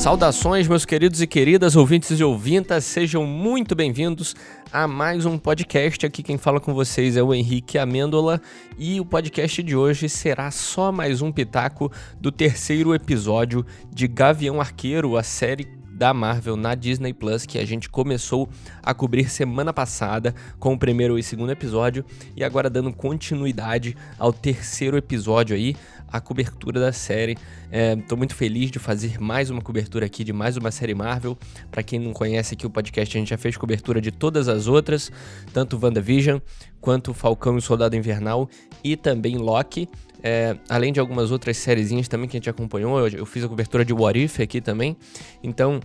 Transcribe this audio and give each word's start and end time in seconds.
Saudações, 0.00 0.66
meus 0.66 0.86
queridos 0.86 1.20
e 1.20 1.26
queridas 1.26 1.76
ouvintes 1.76 2.18
e 2.18 2.24
ouvintas, 2.24 2.86
sejam 2.86 3.26
muito 3.26 3.74
bem-vindos 3.74 4.34
a 4.72 4.88
mais 4.88 5.26
um 5.26 5.36
podcast. 5.36 6.06
Aqui 6.06 6.22
quem 6.22 6.38
fala 6.38 6.58
com 6.58 6.72
vocês 6.72 7.18
é 7.18 7.22
o 7.22 7.34
Henrique 7.34 7.76
Amêndola 7.76 8.40
e 8.78 8.98
o 8.98 9.04
podcast 9.04 9.62
de 9.62 9.76
hoje 9.76 10.08
será 10.08 10.50
só 10.50 10.90
mais 10.90 11.20
um 11.20 11.30
pitaco 11.30 11.92
do 12.18 12.32
terceiro 12.32 12.94
episódio 12.94 13.64
de 13.92 14.08
Gavião 14.08 14.58
Arqueiro, 14.58 15.18
a 15.18 15.22
série 15.22 15.79
da 16.00 16.14
Marvel 16.14 16.56
na 16.56 16.74
Disney 16.74 17.12
Plus 17.12 17.44
que 17.44 17.58
a 17.58 17.64
gente 17.66 17.90
começou 17.90 18.48
a 18.82 18.94
cobrir 18.94 19.28
semana 19.28 19.70
passada 19.70 20.34
com 20.58 20.72
o 20.72 20.78
primeiro 20.78 21.18
e 21.18 21.22
segundo 21.22 21.52
episódio 21.52 22.02
e 22.34 22.42
agora 22.42 22.70
dando 22.70 22.90
continuidade 22.90 23.94
ao 24.18 24.32
terceiro 24.32 24.96
episódio 24.96 25.54
aí, 25.54 25.76
a 26.10 26.18
cobertura 26.18 26.80
da 26.80 26.90
série. 26.90 27.36
Estou 27.70 28.16
é, 28.16 28.18
muito 28.18 28.34
feliz 28.34 28.70
de 28.70 28.78
fazer 28.78 29.20
mais 29.20 29.50
uma 29.50 29.60
cobertura 29.60 30.06
aqui 30.06 30.24
de 30.24 30.32
mais 30.32 30.56
uma 30.56 30.70
série 30.70 30.94
Marvel. 30.94 31.36
Para 31.70 31.82
quem 31.82 31.98
não 31.98 32.14
conhece 32.14 32.54
aqui 32.54 32.66
o 32.66 32.70
podcast, 32.70 33.14
a 33.14 33.20
gente 33.20 33.28
já 33.28 33.36
fez 33.36 33.58
cobertura 33.58 34.00
de 34.00 34.10
todas 34.10 34.48
as 34.48 34.68
outras, 34.68 35.12
tanto 35.52 35.78
WandaVision 35.78 36.38
quanto 36.80 37.12
Falcão 37.12 37.56
e 37.56 37.58
o 37.58 37.62
Soldado 37.62 37.94
Invernal 37.94 38.48
e 38.82 38.96
também 38.96 39.36
Loki. 39.36 39.86
É, 40.22 40.56
além 40.68 40.92
de 40.92 41.00
algumas 41.00 41.30
outras 41.30 41.56
sériezinhas 41.56 42.08
também 42.08 42.28
que 42.28 42.36
a 42.36 42.38
gente 42.38 42.50
acompanhou, 42.50 42.98
eu, 42.98 43.18
eu 43.18 43.26
fiz 43.26 43.44
a 43.44 43.48
cobertura 43.48 43.84
de 43.84 43.92
What 43.92 44.18
If 44.18 44.40
aqui 44.40 44.60
também. 44.60 44.96
Então, 45.42 45.80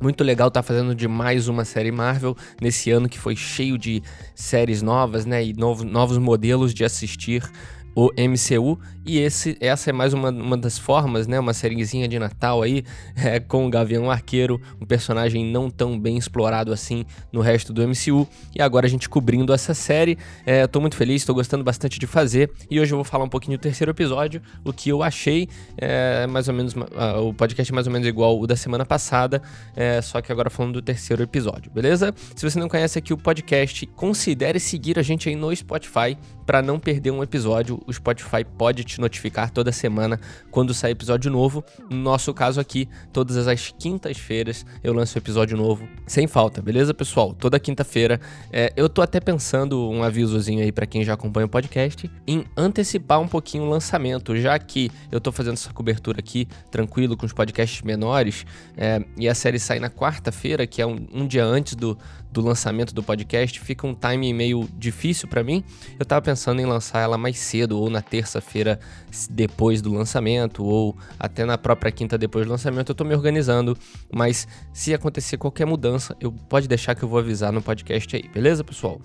muito 0.00 0.24
legal 0.24 0.48
estar 0.48 0.62
tá 0.62 0.66
fazendo 0.66 0.94
de 0.94 1.06
mais 1.06 1.48
uma 1.48 1.64
série 1.64 1.92
Marvel 1.92 2.36
nesse 2.60 2.90
ano 2.90 3.08
que 3.08 3.18
foi 3.18 3.36
cheio 3.36 3.78
de 3.78 4.02
séries 4.34 4.82
novas, 4.82 5.24
né? 5.24 5.44
E 5.44 5.52
novo, 5.52 5.84
novos 5.84 6.18
modelos 6.18 6.74
de 6.74 6.84
assistir 6.84 7.42
o 7.94 8.10
MCU. 8.16 8.78
E 9.04 9.18
esse, 9.18 9.56
essa 9.60 9.90
é 9.90 9.92
mais 9.92 10.12
uma, 10.12 10.30
uma 10.30 10.56
das 10.56 10.78
formas, 10.78 11.26
né? 11.26 11.38
Uma 11.38 11.52
sériezinha 11.52 12.06
de 12.06 12.18
Natal 12.18 12.62
aí, 12.62 12.84
é, 13.16 13.40
com 13.40 13.66
o 13.66 13.70
Gavião 13.70 14.10
Arqueiro, 14.10 14.60
um 14.80 14.86
personagem 14.86 15.44
não 15.44 15.68
tão 15.68 15.98
bem 15.98 16.16
explorado 16.16 16.72
assim 16.72 17.04
no 17.32 17.40
resto 17.40 17.72
do 17.72 17.86
MCU. 17.86 18.28
E 18.54 18.62
agora 18.62 18.86
a 18.86 18.88
gente 18.88 19.08
cobrindo 19.08 19.52
essa 19.52 19.74
série. 19.74 20.16
É, 20.46 20.66
tô 20.66 20.80
muito 20.80 20.96
feliz, 20.96 21.24
tô 21.24 21.34
gostando 21.34 21.64
bastante 21.64 21.98
de 21.98 22.06
fazer. 22.06 22.50
E 22.70 22.80
hoje 22.80 22.92
eu 22.92 22.96
vou 22.96 23.04
falar 23.04 23.24
um 23.24 23.28
pouquinho 23.28 23.58
do 23.58 23.60
terceiro 23.60 23.90
episódio, 23.90 24.40
o 24.64 24.72
que 24.72 24.88
eu 24.88 25.02
achei. 25.02 25.48
É, 25.76 26.26
mais 26.26 26.48
ou 26.48 26.54
menos. 26.54 26.74
Uh, 26.74 27.28
o 27.28 27.34
podcast 27.34 27.72
é 27.72 27.74
mais 27.74 27.86
ou 27.86 27.92
menos 27.92 28.06
igual 28.06 28.38
o 28.38 28.46
da 28.46 28.56
semana 28.56 28.84
passada, 28.84 29.42
é, 29.74 30.00
só 30.00 30.20
que 30.20 30.30
agora 30.30 30.50
falando 30.50 30.74
do 30.74 30.82
terceiro 30.82 31.22
episódio, 31.22 31.70
beleza? 31.70 32.14
Se 32.36 32.48
você 32.48 32.58
não 32.58 32.68
conhece 32.68 32.98
aqui 32.98 33.12
o 33.12 33.16
podcast, 33.16 33.86
considere 33.86 34.60
seguir 34.60 34.98
a 34.98 35.02
gente 35.02 35.28
aí 35.28 35.36
no 35.36 35.54
Spotify 35.54 36.16
para 36.46 36.62
não 36.62 36.78
perder 36.78 37.10
um 37.10 37.22
episódio 37.22 37.81
o 37.86 37.92
Spotify 37.92 38.44
pode 38.44 38.84
te 38.84 39.00
notificar 39.00 39.50
toda 39.50 39.72
semana 39.72 40.20
quando 40.50 40.74
sair 40.74 40.92
episódio 40.92 41.30
novo. 41.30 41.64
No 41.90 41.96
nosso 41.96 42.32
caso 42.34 42.60
aqui, 42.60 42.88
todas 43.12 43.46
as 43.48 43.74
quintas-feiras 43.78 44.64
eu 44.82 44.92
lanço 44.92 45.16
episódio 45.18 45.56
novo 45.56 45.88
sem 46.06 46.26
falta, 46.26 46.60
beleza, 46.60 46.92
pessoal? 46.94 47.34
Toda 47.34 47.58
quinta-feira. 47.58 48.20
É, 48.52 48.72
eu 48.76 48.88
tô 48.88 49.02
até 49.02 49.20
pensando 49.20 49.90
um 49.90 50.02
avisozinho 50.02 50.62
aí 50.62 50.72
para 50.72 50.86
quem 50.86 51.04
já 51.04 51.14
acompanha 51.14 51.46
o 51.46 51.48
podcast 51.48 52.10
em 52.26 52.44
antecipar 52.56 53.20
um 53.20 53.28
pouquinho 53.28 53.64
o 53.64 53.68
lançamento, 53.68 54.36
já 54.36 54.58
que 54.58 54.90
eu 55.10 55.20
tô 55.20 55.32
fazendo 55.32 55.54
essa 55.54 55.72
cobertura 55.72 56.20
aqui 56.20 56.46
tranquilo 56.70 57.16
com 57.16 57.26
os 57.26 57.32
podcasts 57.32 57.82
menores 57.82 58.44
é, 58.76 59.04
e 59.16 59.28
a 59.28 59.34
série 59.34 59.58
sai 59.58 59.78
na 59.78 59.90
quarta-feira, 59.90 60.66
que 60.66 60.82
é 60.82 60.86
um, 60.86 61.06
um 61.12 61.26
dia 61.26 61.44
antes 61.44 61.74
do, 61.74 61.96
do 62.32 62.40
lançamento 62.40 62.94
do 62.94 63.02
podcast, 63.02 63.60
fica 63.60 63.86
um 63.86 63.94
time 63.94 64.32
meio 64.32 64.68
difícil 64.76 65.28
para 65.28 65.44
mim. 65.44 65.62
Eu 65.98 66.06
tava 66.06 66.22
pensando 66.22 66.60
em 66.60 66.66
lançar 66.66 67.00
ela 67.00 67.18
mais 67.18 67.38
cedo, 67.38 67.78
ou 67.78 67.90
na 67.90 68.00
terça-feira 68.00 68.80
depois 69.30 69.82
do 69.82 69.92
lançamento, 69.92 70.64
ou 70.64 70.96
até 71.18 71.44
na 71.44 71.58
própria 71.58 71.92
quinta 71.92 72.16
depois 72.16 72.46
do 72.46 72.50
lançamento. 72.50 72.88
Eu 72.88 72.94
tô 72.94 73.04
me 73.04 73.14
organizando, 73.14 73.76
mas 74.12 74.48
se 74.72 74.94
acontecer 74.94 75.36
qualquer 75.36 75.66
mudança, 75.66 76.16
eu 76.20 76.32
pode 76.32 76.66
deixar 76.66 76.94
que 76.94 77.02
eu 77.02 77.08
vou 77.08 77.18
avisar 77.18 77.52
no 77.52 77.60
podcast 77.60 78.16
aí, 78.16 78.28
beleza, 78.32 78.64
pessoal? 78.64 79.00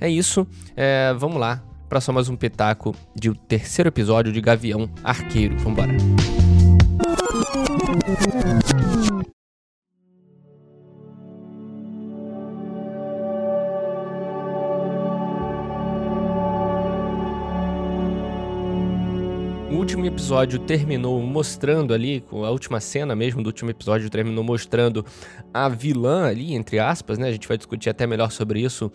É 0.00 0.08
isso, 0.08 0.46
é, 0.74 1.12
vamos 1.14 1.38
lá 1.38 1.62
para 1.90 2.00
só 2.00 2.12
mais 2.12 2.28
um 2.28 2.36
pitaco 2.36 2.94
de 3.16 3.28
o 3.28 3.34
terceiro 3.34 3.88
episódio 3.88 4.32
de 4.32 4.40
Gavião 4.40 4.88
Arqueiro. 5.02 5.58
Vambora! 5.58 5.92
Episódio 20.10 20.58
terminou 20.58 21.22
mostrando 21.22 21.94
ali, 21.94 22.24
a 22.30 22.50
última 22.50 22.80
cena 22.80 23.14
mesmo 23.14 23.42
do 23.42 23.46
último 23.46 23.70
episódio 23.70 24.10
terminou 24.10 24.42
mostrando 24.42 25.04
a 25.54 25.68
vilã 25.68 26.26
ali, 26.26 26.54
entre 26.54 26.78
aspas, 26.80 27.16
né? 27.16 27.28
A 27.28 27.32
gente 27.32 27.46
vai 27.46 27.56
discutir 27.56 27.88
até 27.88 28.06
melhor 28.06 28.30
sobre 28.30 28.60
isso. 28.60 28.90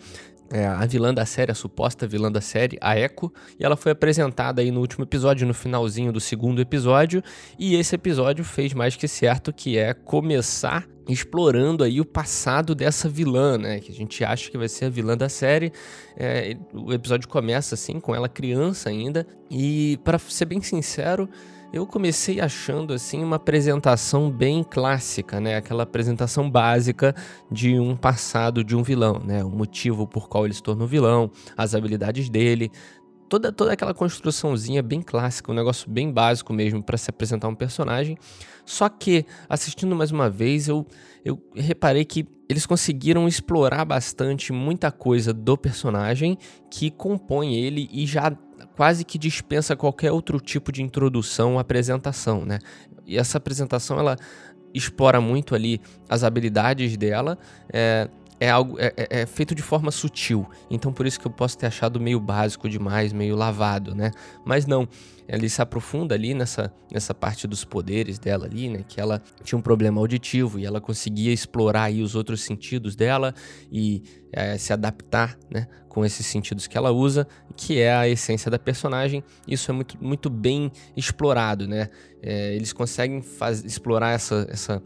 É, 0.52 0.66
a 0.66 0.84
vilã 0.86 1.12
da 1.12 1.26
série, 1.26 1.50
a 1.50 1.54
suposta 1.54 2.06
vilã 2.06 2.30
da 2.30 2.40
série, 2.40 2.78
a 2.80 2.96
Echo, 2.96 3.32
e 3.58 3.64
ela 3.64 3.76
foi 3.76 3.92
apresentada 3.92 4.60
aí 4.60 4.70
no 4.70 4.80
último 4.80 5.04
episódio, 5.04 5.46
no 5.46 5.54
finalzinho 5.54 6.12
do 6.12 6.20
segundo 6.20 6.60
episódio, 6.60 7.22
e 7.58 7.74
esse 7.74 7.94
episódio 7.96 8.44
fez 8.44 8.72
mais 8.72 8.94
que 8.94 9.08
certo, 9.08 9.52
que 9.52 9.76
é 9.76 9.92
começar 9.92 10.86
explorando 11.08 11.84
aí 11.84 12.00
o 12.00 12.04
passado 12.04 12.74
dessa 12.74 13.08
vilã, 13.08 13.56
né? 13.56 13.80
Que 13.80 13.92
a 13.92 13.94
gente 13.94 14.24
acha 14.24 14.50
que 14.50 14.58
vai 14.58 14.68
ser 14.68 14.86
a 14.86 14.90
vilã 14.90 15.16
da 15.16 15.28
série. 15.28 15.72
É, 16.16 16.56
o 16.72 16.92
episódio 16.92 17.28
começa 17.28 17.74
assim, 17.74 18.00
com 18.00 18.14
ela 18.14 18.28
criança 18.28 18.88
ainda. 18.88 19.26
E, 19.50 19.98
para 20.04 20.18
ser 20.18 20.46
bem 20.46 20.60
sincero, 20.60 21.28
eu 21.72 21.86
comecei 21.86 22.40
achando 22.40 22.94
assim 22.94 23.22
uma 23.22 23.36
apresentação 23.36 24.30
bem 24.30 24.64
clássica, 24.64 25.40
né? 25.40 25.56
Aquela 25.56 25.82
apresentação 25.82 26.50
básica 26.50 27.14
de 27.50 27.78
um 27.78 27.96
passado 27.96 28.64
de 28.64 28.74
um 28.74 28.82
vilão, 28.82 29.20
né? 29.24 29.44
O 29.44 29.50
motivo 29.50 30.06
por 30.06 30.28
qual 30.28 30.44
ele 30.44 30.54
se 30.54 30.62
tornou 30.62 30.86
vilão, 30.86 31.30
as 31.56 31.74
habilidades 31.74 32.28
dele, 32.28 32.70
toda, 33.28 33.52
toda 33.52 33.72
aquela 33.72 33.94
construçãozinha 33.94 34.82
bem 34.82 35.02
clássica, 35.02 35.50
um 35.52 35.54
negócio 35.54 35.90
bem 35.90 36.12
básico 36.12 36.52
mesmo 36.52 36.82
para 36.82 36.96
se 36.96 37.10
apresentar 37.10 37.48
um 37.48 37.54
personagem. 37.54 38.16
Só 38.64 38.88
que, 38.88 39.24
assistindo 39.48 39.94
mais 39.94 40.10
uma 40.10 40.28
vez, 40.28 40.68
eu, 40.68 40.86
eu 41.24 41.40
reparei 41.54 42.04
que 42.04 42.26
eles 42.48 42.66
conseguiram 42.66 43.26
explorar 43.26 43.84
bastante 43.84 44.52
muita 44.52 44.90
coisa 44.92 45.32
do 45.32 45.56
personagem 45.56 46.38
que 46.70 46.90
compõe 46.90 47.54
ele 47.56 47.88
e 47.92 48.06
já 48.06 48.30
quase 48.76 49.04
que 49.04 49.18
dispensa 49.18 49.74
qualquer 49.74 50.12
outro 50.12 50.38
tipo 50.38 50.70
de 50.70 50.82
introdução 50.82 51.58
apresentação, 51.58 52.44
né? 52.44 52.58
E 53.06 53.16
essa 53.16 53.38
apresentação, 53.38 53.98
ela 53.98 54.16
explora 54.74 55.20
muito 55.20 55.54
ali 55.54 55.80
as 56.08 56.22
habilidades 56.22 56.96
dela, 56.96 57.38
é, 57.72 58.08
é 58.38 58.50
algo 58.50 58.78
é, 58.78 58.92
é, 58.96 59.20
é, 59.20 59.26
feito 59.26 59.54
de 59.54 59.62
forma 59.62 59.90
sutil. 59.90 60.48
Então 60.70 60.92
por 60.92 61.06
isso 61.06 61.18
que 61.18 61.26
eu 61.26 61.30
posso 61.30 61.56
ter 61.56 61.66
achado 61.66 62.00
meio 62.00 62.20
básico 62.20 62.68
demais, 62.68 63.12
meio 63.12 63.36
lavado, 63.36 63.94
né? 63.94 64.10
Mas 64.44 64.66
não, 64.66 64.88
ele 65.28 65.48
se 65.48 65.60
aprofunda 65.60 66.14
ali 66.14 66.34
nessa, 66.34 66.72
nessa 66.92 67.14
parte 67.14 67.46
dos 67.46 67.64
poderes 67.64 68.18
dela 68.18 68.46
ali, 68.46 68.68
né? 68.68 68.84
Que 68.86 69.00
ela 69.00 69.22
tinha 69.42 69.58
um 69.58 69.62
problema 69.62 70.00
auditivo 70.00 70.58
e 70.58 70.64
ela 70.64 70.80
conseguia 70.80 71.32
explorar 71.32 71.84
aí 71.84 72.02
os 72.02 72.14
outros 72.14 72.42
sentidos 72.42 72.94
dela 72.94 73.34
e 73.70 74.02
é, 74.32 74.56
se 74.58 74.72
adaptar, 74.72 75.36
né? 75.50 75.66
Com 75.88 76.04
esses 76.04 76.26
sentidos 76.26 76.66
que 76.66 76.76
ela 76.76 76.92
usa, 76.92 77.26
que 77.56 77.80
é 77.80 77.94
a 77.94 78.06
essência 78.06 78.50
da 78.50 78.58
personagem. 78.58 79.24
Isso 79.48 79.70
é 79.70 79.74
muito, 79.74 79.96
muito 80.02 80.28
bem 80.28 80.70
explorado, 80.96 81.66
né? 81.66 81.88
É, 82.22 82.54
eles 82.54 82.72
conseguem 82.72 83.22
faz, 83.22 83.64
explorar 83.64 84.12
essa, 84.12 84.46
essa 84.50 84.82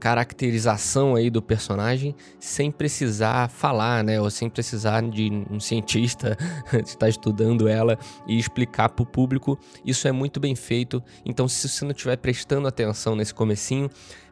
caracterização 0.00 1.14
aí 1.14 1.28
do 1.28 1.42
personagem 1.42 2.14
sem 2.40 2.70
precisar 2.70 3.50
falar, 3.50 4.02
né? 4.02 4.20
Ou 4.20 4.30
sem 4.30 4.48
precisar 4.48 5.02
de 5.02 5.30
um 5.50 5.60
cientista 5.60 6.36
estar 6.84 7.08
estudando 7.08 7.68
ela 7.68 7.98
e 8.26 8.38
explicar 8.38 8.88
para 8.88 9.02
o 9.02 9.06
público. 9.06 9.58
Isso 9.84 10.08
é 10.08 10.12
muito 10.12 10.40
bem 10.40 10.56
feito. 10.56 11.02
Então, 11.24 11.46
se 11.46 11.68
você 11.68 11.84
não 11.84 11.92
estiver 11.92 12.16
prestando 12.16 12.66
atenção 12.66 13.14
nesse 13.14 13.34
comecinho, 13.34 13.90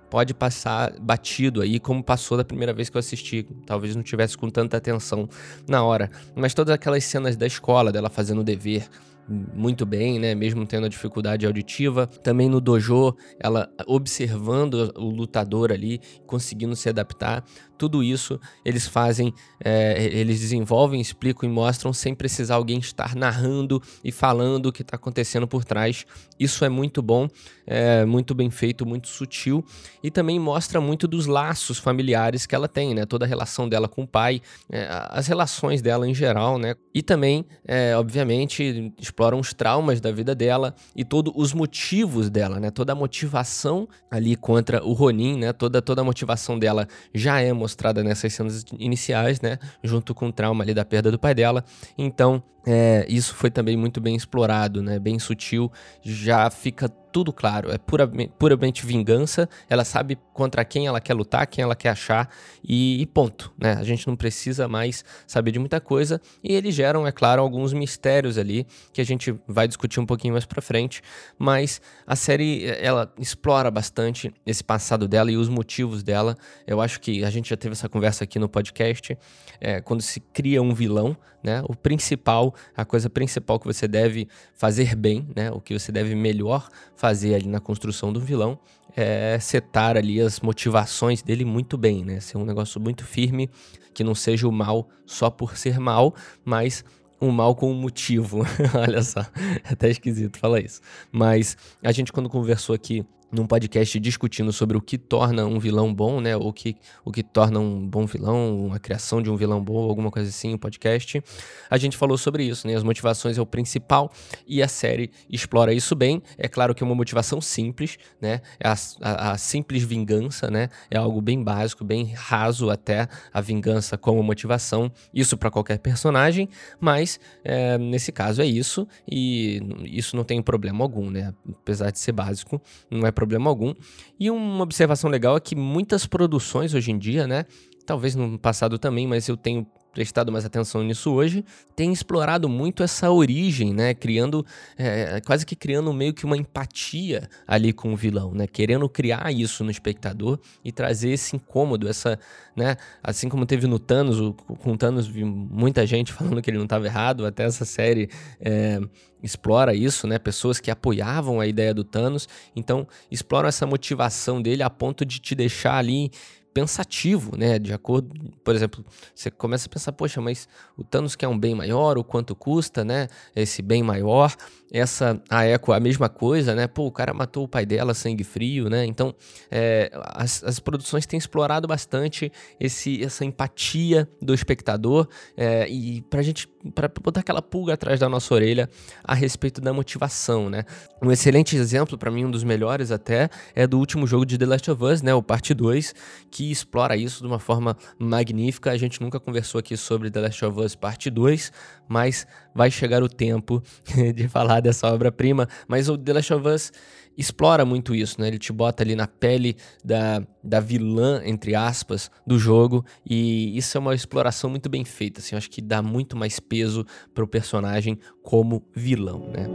pode 0.08 0.32
passar 0.32 0.98
batido 0.98 1.60
aí, 1.60 1.78
como 1.78 2.02
passou 2.02 2.38
da 2.38 2.44
primeira 2.44 2.72
vez 2.72 2.88
que 2.88 2.96
eu 2.96 3.00
assisti. 3.00 3.46
Talvez 3.66 3.94
não 3.94 4.02
tivesse 4.02 4.38
com 4.38 4.48
tanta 4.48 4.78
atenção 4.78 5.28
na 5.68 5.84
hora. 5.84 6.10
Mas 6.34 6.54
todas 6.54 6.74
aquelas 6.74 7.04
cenas 7.04 7.36
da 7.36 7.46
escola, 7.46 7.92
dela 7.92 8.08
fazendo 8.08 8.40
o 8.40 8.44
dever, 8.44 8.88
muito 9.28 9.84
bem, 9.84 10.18
né? 10.18 10.34
Mesmo 10.34 10.66
tendo 10.66 10.86
a 10.86 10.88
dificuldade 10.88 11.46
auditiva. 11.46 12.06
Também 12.06 12.48
no 12.48 12.60
dojo, 12.60 13.14
ela 13.38 13.70
observando 13.86 14.92
o 14.96 15.10
lutador 15.10 15.70
ali, 15.72 16.00
conseguindo 16.26 16.74
se 16.74 16.88
adaptar. 16.88 17.44
Tudo 17.78 18.02
isso 18.02 18.40
eles 18.64 18.86
fazem, 18.86 19.32
é, 19.64 20.04
eles 20.12 20.40
desenvolvem, 20.40 21.00
explicam 21.00 21.48
e 21.48 21.52
mostram 21.52 21.92
sem 21.92 22.14
precisar 22.14 22.56
alguém 22.56 22.78
estar 22.78 23.14
narrando 23.14 23.80
e 24.04 24.10
falando 24.10 24.66
o 24.66 24.72
que 24.72 24.82
está 24.82 24.96
acontecendo 24.96 25.46
por 25.46 25.64
trás. 25.64 26.04
Isso 26.38 26.64
é 26.64 26.68
muito 26.68 27.00
bom, 27.00 27.28
é 27.66 28.04
muito 28.04 28.34
bem 28.34 28.50
feito, 28.50 28.84
muito 28.84 29.08
sutil 29.08 29.64
e 30.02 30.10
também 30.10 30.38
mostra 30.38 30.80
muito 30.80 31.06
dos 31.08 31.26
laços 31.26 31.78
familiares 31.78 32.46
que 32.46 32.54
ela 32.54 32.68
tem, 32.68 32.94
né? 32.94 33.06
Toda 33.06 33.24
a 33.24 33.28
relação 33.28 33.68
dela 33.68 33.88
com 33.88 34.02
o 34.02 34.06
pai, 34.06 34.40
é, 34.70 34.86
as 35.10 35.26
relações 35.26 35.80
dela 35.80 36.08
em 36.08 36.14
geral, 36.14 36.58
né? 36.58 36.74
E 36.94 37.02
também, 37.02 37.44
é, 37.64 37.96
obviamente, 37.96 38.92
exploram 38.98 39.38
os 39.38 39.52
traumas 39.52 40.00
da 40.00 40.10
vida 40.10 40.34
dela 40.34 40.74
e 40.96 41.04
todos 41.04 41.32
os 41.36 41.52
motivos 41.52 42.30
dela, 42.30 42.58
né? 42.58 42.70
Toda 42.70 42.92
a 42.92 42.96
motivação 42.96 43.88
ali 44.10 44.36
contra 44.36 44.84
o 44.84 44.92
Ronin, 44.92 45.38
né? 45.38 45.52
Toda, 45.52 45.82
toda 45.82 46.00
a 46.00 46.04
motivação 46.04 46.58
dela 46.58 46.88
já 47.14 47.40
é 47.40 47.52
mostrada 47.68 48.02
nessas 48.02 48.32
cenas 48.32 48.64
iniciais, 48.78 49.40
né? 49.42 49.58
Junto 49.84 50.14
com 50.14 50.28
o 50.28 50.32
trauma 50.32 50.64
ali 50.64 50.72
da 50.72 50.84
perda 50.84 51.10
do 51.10 51.18
pai 51.18 51.34
dela. 51.34 51.62
Então, 51.98 52.42
é, 52.70 53.06
isso 53.08 53.34
foi 53.34 53.50
também 53.50 53.78
muito 53.78 53.98
bem 53.98 54.14
explorado, 54.14 54.82
né? 54.82 54.98
Bem 54.98 55.18
sutil. 55.18 55.72
Já 56.02 56.50
fica 56.50 56.86
tudo 56.86 57.32
claro. 57.32 57.72
É 57.72 57.78
puramente, 57.78 58.32
puramente 58.38 58.84
vingança. 58.84 59.48
Ela 59.70 59.86
sabe 59.86 60.18
contra 60.34 60.62
quem 60.66 60.86
ela 60.86 61.00
quer 61.00 61.14
lutar, 61.14 61.46
quem 61.46 61.62
ela 61.62 61.74
quer 61.74 61.88
achar 61.88 62.28
e, 62.62 63.00
e, 63.00 63.06
ponto, 63.06 63.50
né? 63.56 63.72
A 63.72 63.82
gente 63.82 64.06
não 64.06 64.14
precisa 64.14 64.68
mais 64.68 65.02
saber 65.26 65.50
de 65.50 65.58
muita 65.58 65.80
coisa 65.80 66.20
e 66.44 66.52
eles 66.52 66.74
geram, 66.74 67.06
é 67.06 67.10
claro, 67.10 67.40
alguns 67.40 67.72
mistérios 67.72 68.36
ali 68.36 68.66
que 68.92 69.00
a 69.00 69.04
gente 69.04 69.34
vai 69.48 69.66
discutir 69.66 69.98
um 69.98 70.04
pouquinho 70.06 70.34
mais 70.34 70.44
para 70.44 70.60
frente. 70.60 71.00
Mas 71.38 71.80
a 72.06 72.14
série 72.14 72.66
ela 72.66 73.10
explora 73.18 73.70
bastante 73.70 74.30
esse 74.44 74.62
passado 74.62 75.08
dela 75.08 75.30
e 75.30 75.38
os 75.38 75.48
motivos 75.48 76.02
dela. 76.02 76.36
Eu 76.66 76.82
acho 76.82 77.00
que 77.00 77.24
a 77.24 77.30
gente 77.30 77.48
já 77.48 77.56
teve 77.56 77.72
essa 77.72 77.88
conversa 77.88 78.24
aqui 78.24 78.38
no 78.38 78.46
podcast. 78.46 79.16
É, 79.58 79.80
quando 79.80 80.02
se 80.02 80.20
cria 80.20 80.60
um 80.60 80.74
vilão, 80.74 81.16
né? 81.42 81.62
O 81.68 81.74
principal, 81.74 82.54
a 82.76 82.84
coisa 82.84 83.08
principal 83.08 83.58
que 83.58 83.66
você 83.66 83.86
deve 83.86 84.28
fazer 84.54 84.94
bem, 84.94 85.28
né? 85.34 85.50
O 85.50 85.60
que 85.60 85.78
você 85.78 85.92
deve 85.92 86.14
melhor 86.14 86.68
fazer 86.96 87.34
ali 87.34 87.48
na 87.48 87.60
construção 87.60 88.12
do 88.12 88.20
vilão 88.20 88.58
é 88.96 89.38
setar 89.38 89.96
ali 89.96 90.20
as 90.20 90.40
motivações 90.40 91.22
dele 91.22 91.44
muito 91.44 91.78
bem, 91.78 92.04
né? 92.04 92.20
Ser 92.20 92.38
um 92.38 92.44
negócio 92.44 92.80
muito 92.80 93.04
firme, 93.04 93.48
que 93.94 94.02
não 94.02 94.14
seja 94.14 94.48
o 94.48 94.52
mal 94.52 94.88
só 95.06 95.30
por 95.30 95.56
ser 95.56 95.78
mal, 95.78 96.14
mas 96.44 96.84
um 97.20 97.30
mal 97.30 97.54
com 97.54 97.70
um 97.70 97.74
motivo. 97.74 98.44
Olha 98.74 99.02
só, 99.02 99.20
é 99.20 99.72
até 99.72 99.88
esquisito 99.90 100.38
falar 100.38 100.60
isso. 100.60 100.80
Mas 101.12 101.56
a 101.82 101.92
gente, 101.92 102.12
quando 102.12 102.28
conversou 102.28 102.74
aqui 102.74 103.04
num 103.30 103.46
podcast 103.46 103.98
discutindo 104.00 104.52
sobre 104.52 104.76
o 104.76 104.80
que 104.80 104.96
torna 104.96 105.44
um 105.44 105.58
vilão 105.58 105.92
bom, 105.92 106.20
né? 106.20 106.36
O 106.36 106.52
que, 106.52 106.76
o 107.04 107.12
que 107.12 107.22
torna 107.22 107.60
um 107.60 107.86
bom 107.86 108.06
vilão, 108.06 108.70
a 108.72 108.78
criação 108.78 109.22
de 109.22 109.30
um 109.30 109.36
vilão 109.36 109.62
bom, 109.62 109.88
alguma 109.88 110.10
coisa 110.10 110.28
assim, 110.28 110.54
um 110.54 110.58
podcast. 110.58 111.22
A 111.68 111.76
gente 111.76 111.96
falou 111.96 112.16
sobre 112.16 112.44
isso, 112.44 112.66
né? 112.66 112.74
As 112.74 112.82
motivações 112.82 113.36
é 113.36 113.40
o 113.40 113.46
principal 113.46 114.10
e 114.46 114.62
a 114.62 114.68
série 114.68 115.10
explora 115.28 115.72
isso 115.72 115.94
bem. 115.94 116.22
É 116.38 116.48
claro 116.48 116.74
que 116.74 116.82
é 116.82 116.86
uma 116.86 116.94
motivação 116.94 117.40
simples, 117.40 117.98
né? 118.20 118.40
É 118.58 118.68
a, 118.68 118.76
a, 119.02 119.32
a 119.32 119.38
simples 119.38 119.82
vingança, 119.82 120.50
né? 120.50 120.68
É 120.90 120.96
algo 120.96 121.20
bem 121.20 121.42
básico, 121.42 121.84
bem 121.84 122.12
raso 122.14 122.70
até 122.70 123.08
a 123.32 123.40
vingança 123.40 123.98
como 123.98 124.22
motivação. 124.22 124.90
Isso 125.12 125.36
para 125.36 125.50
qualquer 125.50 125.78
personagem, 125.78 126.48
mas 126.80 127.20
é, 127.44 127.76
nesse 127.76 128.10
caso 128.10 128.40
é 128.40 128.46
isso 128.46 128.88
e 129.10 129.60
isso 129.84 130.16
não 130.16 130.24
tem 130.24 130.40
problema 130.40 130.82
algum, 130.82 131.10
né? 131.10 131.34
Apesar 131.48 131.90
de 131.90 131.98
ser 131.98 132.12
básico, 132.12 132.60
não 132.90 133.06
é 133.06 133.10
problema 133.18 133.50
algum. 133.50 133.74
E 134.18 134.30
uma 134.30 134.62
observação 134.62 135.10
legal 135.10 135.36
é 135.36 135.40
que 135.40 135.56
muitas 135.56 136.06
produções 136.06 136.72
hoje 136.72 136.92
em 136.92 136.98
dia, 136.98 137.26
né? 137.26 137.46
Talvez 137.84 138.14
no 138.14 138.38
passado 138.38 138.78
também, 138.78 139.08
mas 139.08 139.26
eu 139.26 139.36
tenho 139.36 139.66
prestado 139.92 140.30
mais 140.30 140.44
atenção 140.44 140.82
nisso 140.82 141.12
hoje, 141.12 141.44
tem 141.74 141.92
explorado 141.92 142.48
muito 142.48 142.82
essa 142.82 143.10
origem, 143.10 143.72
né? 143.72 143.94
Criando, 143.94 144.44
é, 144.76 145.20
quase 145.20 145.44
que 145.44 145.56
criando 145.56 145.92
meio 145.92 146.12
que 146.14 146.24
uma 146.24 146.36
empatia 146.36 147.28
ali 147.46 147.72
com 147.72 147.92
o 147.92 147.96
vilão, 147.96 148.32
né? 148.32 148.46
Querendo 148.46 148.88
criar 148.88 149.32
isso 149.32 149.64
no 149.64 149.70
espectador 149.70 150.38
e 150.64 150.70
trazer 150.70 151.10
esse 151.10 151.36
incômodo, 151.36 151.88
essa, 151.88 152.18
né? 152.54 152.76
Assim 153.02 153.28
como 153.28 153.46
teve 153.46 153.66
no 153.66 153.78
Thanos, 153.78 154.20
o, 154.20 154.32
com 154.34 154.72
o 154.72 154.76
Thanos 154.76 155.06
vi 155.06 155.24
muita 155.24 155.86
gente 155.86 156.12
falando 156.14 156.40
que 156.42 156.50
ele 156.50 156.58
não 156.58 156.64
estava 156.64 156.86
errado, 156.86 157.26
até 157.26 157.44
essa 157.44 157.64
série 157.64 158.08
é, 158.40 158.80
explora 159.22 159.74
isso, 159.74 160.06
né? 160.06 160.18
Pessoas 160.18 160.60
que 160.60 160.70
apoiavam 160.70 161.40
a 161.40 161.46
ideia 161.46 161.74
do 161.74 161.82
Thanos, 161.82 162.28
então 162.54 162.86
exploram 163.10 163.48
essa 163.48 163.66
motivação 163.66 164.40
dele 164.40 164.62
a 164.62 164.70
ponto 164.70 165.04
de 165.04 165.18
te 165.18 165.34
deixar 165.34 165.76
ali 165.76 166.10
pensativo, 166.52 167.36
né? 167.36 167.58
De 167.58 167.72
acordo, 167.72 168.14
por 168.42 168.54
exemplo, 168.54 168.84
você 169.14 169.30
começa 169.30 169.66
a 169.66 169.70
pensar, 169.70 169.92
poxa, 169.92 170.20
mas 170.20 170.48
o 170.76 170.84
Thanos 170.84 171.14
quer 171.14 171.28
um 171.28 171.38
bem 171.38 171.54
maior, 171.54 171.98
o 171.98 172.04
quanto 172.04 172.34
custa, 172.34 172.84
né? 172.84 173.08
Esse 173.34 173.62
bem 173.62 173.82
maior. 173.82 174.34
Essa, 174.70 175.20
a 175.30 175.46
Echo, 175.46 175.72
a 175.72 175.80
mesma 175.80 176.08
coisa, 176.08 176.54
né? 176.54 176.66
Pô, 176.66 176.86
o 176.86 176.92
cara 176.92 177.14
matou 177.14 177.44
o 177.44 177.48
pai 177.48 177.64
dela, 177.64 177.94
sangue 177.94 178.22
frio, 178.22 178.68
né? 178.68 178.84
Então, 178.84 179.14
é, 179.50 179.90
as, 180.14 180.44
as 180.44 180.60
produções 180.60 181.06
têm 181.06 181.18
explorado 181.18 181.66
bastante 181.66 182.30
esse, 182.60 183.02
essa 183.02 183.24
empatia 183.24 184.08
do 184.20 184.34
espectador 184.34 185.08
é, 185.36 185.66
e 185.68 186.02
pra 186.02 186.20
gente, 186.20 186.46
pra 186.74 186.88
botar 187.02 187.20
aquela 187.20 187.40
pulga 187.40 187.74
atrás 187.74 187.98
da 187.98 188.08
nossa 188.08 188.34
orelha 188.34 188.68
a 189.02 189.14
respeito 189.14 189.60
da 189.60 189.72
motivação, 189.72 190.50
né? 190.50 190.64
Um 191.02 191.10
excelente 191.10 191.56
exemplo, 191.56 191.96
para 191.96 192.10
mim, 192.10 192.26
um 192.26 192.30
dos 192.30 192.44
melhores 192.44 192.90
até, 192.90 193.30
é 193.54 193.66
do 193.66 193.78
último 193.78 194.06
jogo 194.06 194.26
de 194.26 194.36
The 194.36 194.46
Last 194.46 194.70
of 194.70 194.84
Us, 194.84 195.00
né? 195.00 195.14
O 195.14 195.22
parte 195.22 195.54
2, 195.54 195.94
que 196.30 196.50
explora 196.50 196.96
isso 196.96 197.22
de 197.22 197.26
uma 197.26 197.38
forma 197.38 197.76
magnífica. 197.98 198.70
A 198.70 198.76
gente 198.76 199.00
nunca 199.00 199.18
conversou 199.18 199.58
aqui 199.58 199.76
sobre 199.76 200.10
The 200.10 200.20
Last 200.20 200.44
of 200.44 200.60
Us 200.60 200.74
parte 200.74 201.08
2, 201.08 201.52
mas 201.88 202.26
vai 202.54 202.70
chegar 202.70 203.02
o 203.02 203.08
tempo 203.08 203.62
de 204.14 204.28
falar 204.28 204.60
dessa 204.60 204.92
obra-prima. 204.92 205.48
Mas 205.66 205.88
o 205.88 205.96
The 205.96 206.12
Last 206.12 206.34
of 206.34 206.48
Us 206.48 206.72
explora 207.16 207.64
muito 207.64 207.94
isso, 207.94 208.20
né? 208.20 208.28
Ele 208.28 208.38
te 208.38 208.52
bota 208.52 208.84
ali 208.84 208.94
na 208.94 209.08
pele 209.08 209.56
da, 209.84 210.22
da 210.42 210.60
vilã, 210.60 211.20
entre 211.24 211.54
aspas, 211.56 212.10
do 212.24 212.38
jogo. 212.38 212.84
E 213.04 213.56
isso 213.56 213.76
é 213.76 213.80
uma 213.80 213.94
exploração 213.94 214.48
muito 214.48 214.68
bem 214.68 214.84
feita, 214.84 215.20
assim. 215.20 215.34
Eu 215.34 215.38
acho 215.38 215.50
que 215.50 215.60
dá 215.60 215.82
muito 215.82 216.16
mais 216.16 216.38
peso 216.38 216.86
pro 217.12 217.26
personagem 217.26 217.98
como 218.22 218.62
vilão, 218.72 219.28
né? 219.30 219.46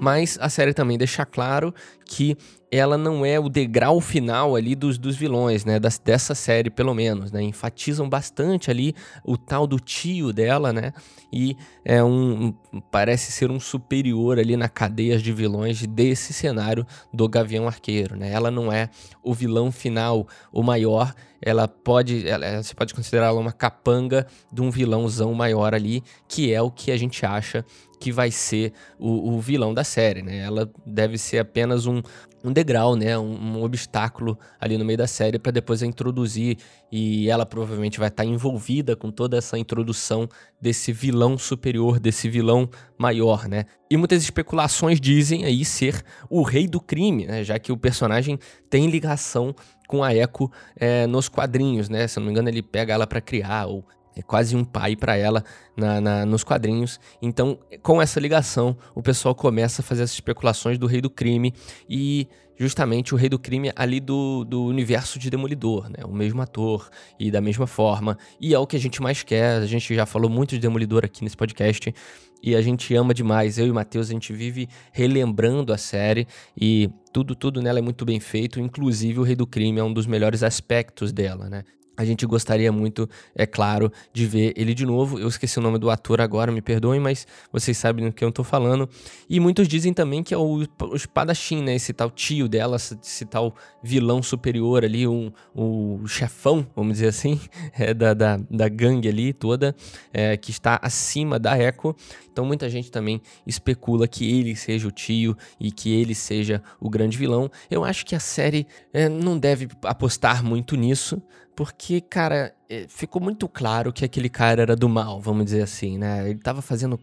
Mas 0.00 0.38
a 0.40 0.48
série 0.48 0.72
também 0.72 0.96
deixa 0.96 1.26
claro 1.26 1.74
que 2.04 2.36
ela 2.70 2.98
não 2.98 3.24
é 3.24 3.38
o 3.38 3.48
degrau 3.48 4.00
final 4.00 4.56
ali 4.56 4.74
dos, 4.74 4.98
dos 4.98 5.16
vilões, 5.16 5.64
né? 5.64 5.78
Das, 5.78 5.98
dessa 5.98 6.34
série, 6.34 6.68
pelo 6.68 6.94
menos, 6.94 7.30
né? 7.30 7.42
Enfatizam 7.42 8.08
bastante 8.08 8.70
ali 8.70 8.94
o 9.24 9.36
tal 9.36 9.66
do 9.66 9.78
tio 9.78 10.32
dela, 10.32 10.72
né? 10.72 10.92
E 11.32 11.56
é 11.84 12.02
um, 12.02 12.52
parece 12.90 13.30
ser 13.30 13.50
um 13.50 13.60
superior 13.60 14.38
ali 14.38 14.56
na 14.56 14.68
cadeia 14.68 15.18
de 15.18 15.32
vilões 15.32 15.86
desse 15.86 16.32
cenário 16.32 16.86
do 17.12 17.28
Gavião 17.28 17.66
Arqueiro, 17.68 18.16
né? 18.16 18.30
Ela 18.32 18.50
não 18.50 18.72
é 18.72 18.90
o 19.22 19.32
vilão 19.32 19.70
final, 19.70 20.26
o 20.52 20.62
maior, 20.62 21.14
ela 21.40 21.68
pode, 21.68 22.26
ela, 22.26 22.62
você 22.62 22.74
pode 22.74 22.94
considerá-la 22.94 23.38
uma 23.38 23.52
capanga 23.52 24.26
de 24.52 24.62
um 24.62 24.70
vilãozão 24.70 25.32
maior 25.34 25.74
ali, 25.74 26.02
que 26.26 26.52
é 26.52 26.60
o 26.60 26.70
que 26.70 26.90
a 26.90 26.96
gente 26.96 27.24
acha 27.24 27.64
que 27.98 28.12
vai 28.12 28.30
ser 28.30 28.72
o, 28.98 29.34
o 29.34 29.40
vilão 29.40 29.72
da 29.72 29.84
série, 29.84 30.22
né? 30.22 30.38
Ela 30.38 30.70
deve 30.84 31.16
ser 31.18 31.38
apenas 31.38 31.86
um, 31.86 32.02
um 32.46 32.52
degrau, 32.52 32.94
né, 32.94 33.18
um, 33.18 33.56
um, 33.58 33.62
obstáculo 33.62 34.38
ali 34.60 34.78
no 34.78 34.84
meio 34.84 34.96
da 34.96 35.08
série 35.08 35.36
para 35.36 35.50
depois 35.50 35.82
a 35.82 35.86
introduzir 35.86 36.58
e 36.92 37.28
ela 37.28 37.44
provavelmente 37.44 37.98
vai 37.98 38.06
estar 38.06 38.22
tá 38.22 38.28
envolvida 38.28 38.94
com 38.94 39.10
toda 39.10 39.36
essa 39.36 39.58
introdução 39.58 40.28
desse 40.60 40.92
vilão 40.92 41.36
superior, 41.36 41.98
desse 41.98 42.28
vilão 42.28 42.70
maior, 42.96 43.48
né? 43.48 43.64
E 43.90 43.96
muitas 43.96 44.22
especulações 44.22 45.00
dizem 45.00 45.44
aí 45.44 45.64
ser 45.64 46.04
o 46.30 46.42
rei 46.42 46.68
do 46.68 46.80
crime, 46.80 47.26
né, 47.26 47.42
já 47.42 47.58
que 47.58 47.72
o 47.72 47.76
personagem 47.76 48.38
tem 48.70 48.88
ligação 48.88 49.52
com 49.88 50.04
a 50.04 50.14
Echo 50.14 50.50
é, 50.76 51.06
nos 51.06 51.28
quadrinhos, 51.28 51.88
né? 51.88 52.06
Se 52.06 52.18
eu 52.18 52.20
não 52.20 52.26
me 52.26 52.32
engano, 52.32 52.48
ele 52.48 52.62
pega 52.62 52.94
ela 52.94 53.06
para 53.08 53.20
criar 53.20 53.66
ou 53.66 53.84
é 54.16 54.22
quase 54.22 54.56
um 54.56 54.64
pai 54.64 54.96
para 54.96 55.14
ela 55.14 55.44
na, 55.76 56.00
na, 56.00 56.26
nos 56.26 56.42
quadrinhos. 56.42 56.98
Então, 57.20 57.58
com 57.82 58.00
essa 58.00 58.18
ligação, 58.18 58.76
o 58.94 59.02
pessoal 59.02 59.34
começa 59.34 59.82
a 59.82 59.84
fazer 59.84 60.02
as 60.02 60.10
especulações 60.10 60.78
do 60.78 60.86
Rei 60.86 61.02
do 61.02 61.10
Crime 61.10 61.52
e 61.88 62.26
justamente 62.58 63.14
o 63.14 63.18
Rei 63.18 63.28
do 63.28 63.38
Crime 63.38 63.70
ali 63.76 64.00
do, 64.00 64.42
do 64.44 64.64
universo 64.64 65.18
de 65.18 65.28
Demolidor, 65.28 65.90
né? 65.90 66.04
O 66.04 66.12
mesmo 66.12 66.40
ator 66.40 66.88
e 67.20 67.30
da 67.30 67.42
mesma 67.42 67.66
forma. 67.66 68.16
E 68.40 68.54
é 68.54 68.58
o 68.58 68.66
que 68.66 68.76
a 68.76 68.80
gente 68.80 69.02
mais 69.02 69.22
quer. 69.22 69.60
A 69.60 69.66
gente 69.66 69.94
já 69.94 70.06
falou 70.06 70.30
muito 70.30 70.50
de 70.54 70.60
Demolidor 70.60 71.04
aqui 71.04 71.22
nesse 71.22 71.36
podcast 71.36 71.94
e 72.42 72.56
a 72.56 72.62
gente 72.62 72.94
ama 72.94 73.12
demais. 73.12 73.58
Eu 73.58 73.66
e 73.66 73.70
o 73.70 73.74
Matheus, 73.74 74.08
a 74.08 74.12
gente 74.12 74.32
vive 74.32 74.66
relembrando 74.92 75.74
a 75.74 75.78
série 75.78 76.26
e 76.58 76.88
tudo, 77.12 77.34
tudo 77.34 77.60
nela 77.60 77.78
é 77.78 77.82
muito 77.82 78.06
bem 78.06 78.18
feito. 78.18 78.58
Inclusive, 78.58 79.20
o 79.20 79.22
Rei 79.22 79.36
do 79.36 79.46
Crime 79.46 79.78
é 79.78 79.84
um 79.84 79.92
dos 79.92 80.06
melhores 80.06 80.42
aspectos 80.42 81.12
dela, 81.12 81.50
né? 81.50 81.62
A 81.96 82.04
gente 82.04 82.26
gostaria 82.26 82.70
muito, 82.70 83.08
é 83.34 83.46
claro, 83.46 83.90
de 84.12 84.26
ver 84.26 84.52
ele 84.56 84.74
de 84.74 84.84
novo. 84.84 85.18
Eu 85.18 85.28
esqueci 85.28 85.58
o 85.58 85.62
nome 85.62 85.78
do 85.78 85.90
ator 85.90 86.20
agora, 86.20 86.52
me 86.52 86.60
perdoem, 86.60 87.00
mas 87.00 87.26
vocês 87.50 87.76
sabem 87.76 88.06
do 88.06 88.12
que 88.12 88.24
eu 88.24 88.30
tô 88.30 88.44
falando. 88.44 88.88
E 89.28 89.40
muitos 89.40 89.66
dizem 89.66 89.92
também 89.92 90.22
que 90.22 90.34
é 90.34 90.36
o, 90.36 90.64
o 90.82 90.96
espadachim, 90.96 91.62
né? 91.62 91.74
Esse 91.74 91.92
tal 91.92 92.10
tio 92.10 92.48
dela, 92.48 92.76
esse 92.76 93.24
tal 93.24 93.54
vilão 93.82 94.22
superior 94.22 94.84
ali, 94.84 95.06
um, 95.06 95.32
o 95.54 96.06
chefão, 96.06 96.66
vamos 96.74 96.94
dizer 96.94 97.08
assim, 97.08 97.40
é, 97.72 97.94
da, 97.94 98.12
da, 98.12 98.36
da 98.50 98.68
gangue 98.68 99.08
ali 99.08 99.32
toda, 99.32 99.74
é, 100.12 100.36
que 100.36 100.50
está 100.50 100.78
acima 100.82 101.38
da 101.38 101.58
Echo. 101.58 101.94
Então 102.30 102.44
muita 102.44 102.68
gente 102.68 102.90
também 102.90 103.22
especula 103.46 104.06
que 104.06 104.30
ele 104.38 104.54
seja 104.54 104.86
o 104.86 104.90
tio 104.90 105.34
e 105.58 105.72
que 105.72 105.90
ele 105.94 106.14
seja 106.14 106.62
o 106.78 106.90
grande 106.90 107.16
vilão. 107.16 107.50
Eu 107.70 107.82
acho 107.82 108.04
que 108.04 108.14
a 108.14 108.20
série 108.20 108.66
é, 108.92 109.08
não 109.08 109.38
deve 109.38 109.68
apostar 109.82 110.44
muito 110.44 110.76
nisso, 110.76 111.22
porque, 111.56 112.02
cara, 112.02 112.54
é, 112.68 112.84
ficou 112.86 113.20
muito 113.20 113.48
claro 113.48 113.90
que 113.90 114.04
aquele 114.04 114.28
cara 114.28 114.60
era 114.60 114.76
do 114.76 114.90
mal, 114.90 115.18
vamos 115.18 115.46
dizer 115.46 115.62
assim, 115.62 115.96
né? 115.96 116.28
Ele 116.28 116.38
tava 116.38 116.60
fazendo 116.60 117.00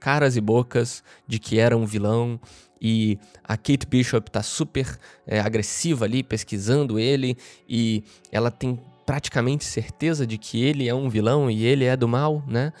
caras 0.00 0.34
e 0.34 0.40
bocas 0.40 1.04
de 1.28 1.38
que 1.38 1.58
era 1.58 1.76
um 1.76 1.84
vilão 1.84 2.40
e 2.80 3.18
a 3.44 3.54
Kate 3.56 3.86
Bishop 3.86 4.30
tá 4.30 4.42
super 4.42 4.98
é, 5.26 5.38
agressiva 5.38 6.06
ali, 6.06 6.22
pesquisando 6.22 6.98
ele 6.98 7.36
e 7.68 8.02
ela 8.32 8.50
tem 8.50 8.80
praticamente 9.04 9.64
certeza 9.64 10.26
de 10.26 10.38
que 10.38 10.62
ele 10.64 10.88
é 10.88 10.94
um 10.94 11.10
vilão 11.10 11.50
e 11.50 11.64
ele 11.64 11.84
é 11.84 11.94
do 11.94 12.08
mal, 12.08 12.42
né? 12.48 12.72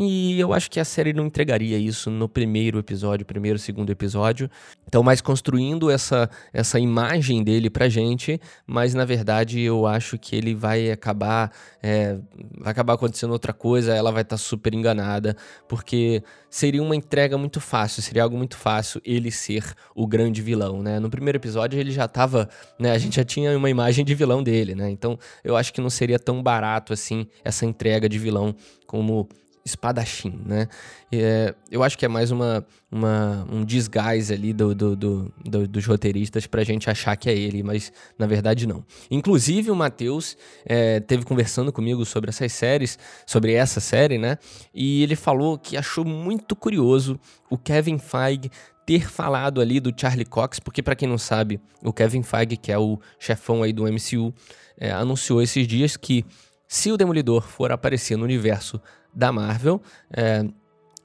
E 0.00 0.38
eu 0.38 0.52
acho 0.52 0.70
que 0.70 0.78
a 0.78 0.84
série 0.84 1.12
não 1.12 1.26
entregaria 1.26 1.76
isso 1.76 2.08
no 2.08 2.28
primeiro 2.28 2.78
episódio, 2.78 3.26
primeiro, 3.26 3.58
segundo 3.58 3.90
episódio. 3.90 4.48
Então, 4.86 5.02
mais 5.02 5.20
construindo 5.20 5.90
essa, 5.90 6.30
essa 6.52 6.78
imagem 6.78 7.42
dele 7.42 7.68
pra 7.68 7.88
gente, 7.88 8.40
mas 8.64 8.94
na 8.94 9.04
verdade 9.04 9.60
eu 9.60 9.88
acho 9.88 10.16
que 10.16 10.36
ele 10.36 10.54
vai 10.54 10.92
acabar. 10.92 11.50
É, 11.82 12.16
vai 12.56 12.70
acabar 12.70 12.92
acontecendo 12.92 13.32
outra 13.32 13.52
coisa, 13.52 13.92
ela 13.92 14.12
vai 14.12 14.22
estar 14.22 14.36
tá 14.36 14.38
super 14.40 14.72
enganada, 14.72 15.36
porque 15.66 16.22
seria 16.48 16.80
uma 16.80 16.94
entrega 16.94 17.36
muito 17.36 17.60
fácil, 17.60 18.00
seria 18.00 18.22
algo 18.22 18.36
muito 18.36 18.56
fácil 18.56 19.00
ele 19.04 19.32
ser 19.32 19.64
o 19.96 20.06
grande 20.06 20.40
vilão, 20.40 20.80
né? 20.80 21.00
No 21.00 21.10
primeiro 21.10 21.38
episódio 21.38 21.76
ele 21.76 21.90
já 21.90 22.06
tava, 22.06 22.48
né? 22.78 22.92
A 22.92 22.98
gente 22.98 23.16
já 23.16 23.24
tinha 23.24 23.56
uma 23.58 23.68
imagem 23.68 24.04
de 24.04 24.14
vilão 24.14 24.44
dele, 24.44 24.76
né? 24.76 24.88
Então 24.90 25.18
eu 25.42 25.56
acho 25.56 25.72
que 25.72 25.80
não 25.80 25.90
seria 25.90 26.20
tão 26.20 26.40
barato 26.40 26.92
assim 26.92 27.26
essa 27.44 27.66
entrega 27.66 28.08
de 28.08 28.16
vilão 28.16 28.54
como 28.86 29.28
espadachim, 29.68 30.40
né? 30.44 30.68
É, 31.12 31.54
eu 31.70 31.82
acho 31.82 31.96
que 31.96 32.04
é 32.04 32.08
mais 32.08 32.30
uma, 32.30 32.66
uma 32.90 33.46
um 33.50 33.64
desgás 33.64 34.30
ali 34.30 34.52
do, 34.52 34.74
do, 34.74 34.96
do, 34.96 35.34
do, 35.44 35.68
dos 35.68 35.86
roteiristas 35.86 36.46
pra 36.46 36.64
gente 36.64 36.90
achar 36.90 37.16
que 37.16 37.28
é 37.28 37.36
ele, 37.36 37.62
mas 37.62 37.92
na 38.18 38.26
verdade 38.26 38.66
não. 38.66 38.84
Inclusive 39.10 39.70
o 39.70 39.76
Matheus 39.76 40.36
é, 40.64 41.00
teve 41.00 41.24
conversando 41.24 41.72
comigo 41.72 42.04
sobre 42.04 42.30
essas 42.30 42.52
séries, 42.52 42.98
sobre 43.26 43.52
essa 43.52 43.80
série, 43.80 44.18
né? 44.18 44.38
E 44.74 45.02
ele 45.02 45.16
falou 45.16 45.58
que 45.58 45.76
achou 45.76 46.04
muito 46.04 46.56
curioso 46.56 47.18
o 47.50 47.56
Kevin 47.56 47.98
Feige 47.98 48.50
ter 48.86 49.10
falado 49.10 49.60
ali 49.60 49.80
do 49.80 49.92
Charlie 49.94 50.24
Cox, 50.24 50.58
porque 50.58 50.82
para 50.82 50.96
quem 50.96 51.06
não 51.06 51.18
sabe, 51.18 51.60
o 51.82 51.92
Kevin 51.92 52.22
Feige, 52.22 52.56
que 52.56 52.72
é 52.72 52.78
o 52.78 52.98
chefão 53.18 53.62
aí 53.62 53.70
do 53.70 53.84
MCU, 53.84 54.32
é, 54.78 54.90
anunciou 54.90 55.42
esses 55.42 55.66
dias 55.66 55.94
que 55.94 56.24
se 56.66 56.92
o 56.92 56.96
Demolidor 56.98 57.42
for 57.42 57.72
aparecer 57.72 58.16
no 58.16 58.24
universo 58.24 58.80
da 59.14 59.32
Marvel 59.32 59.80
é, 60.10 60.44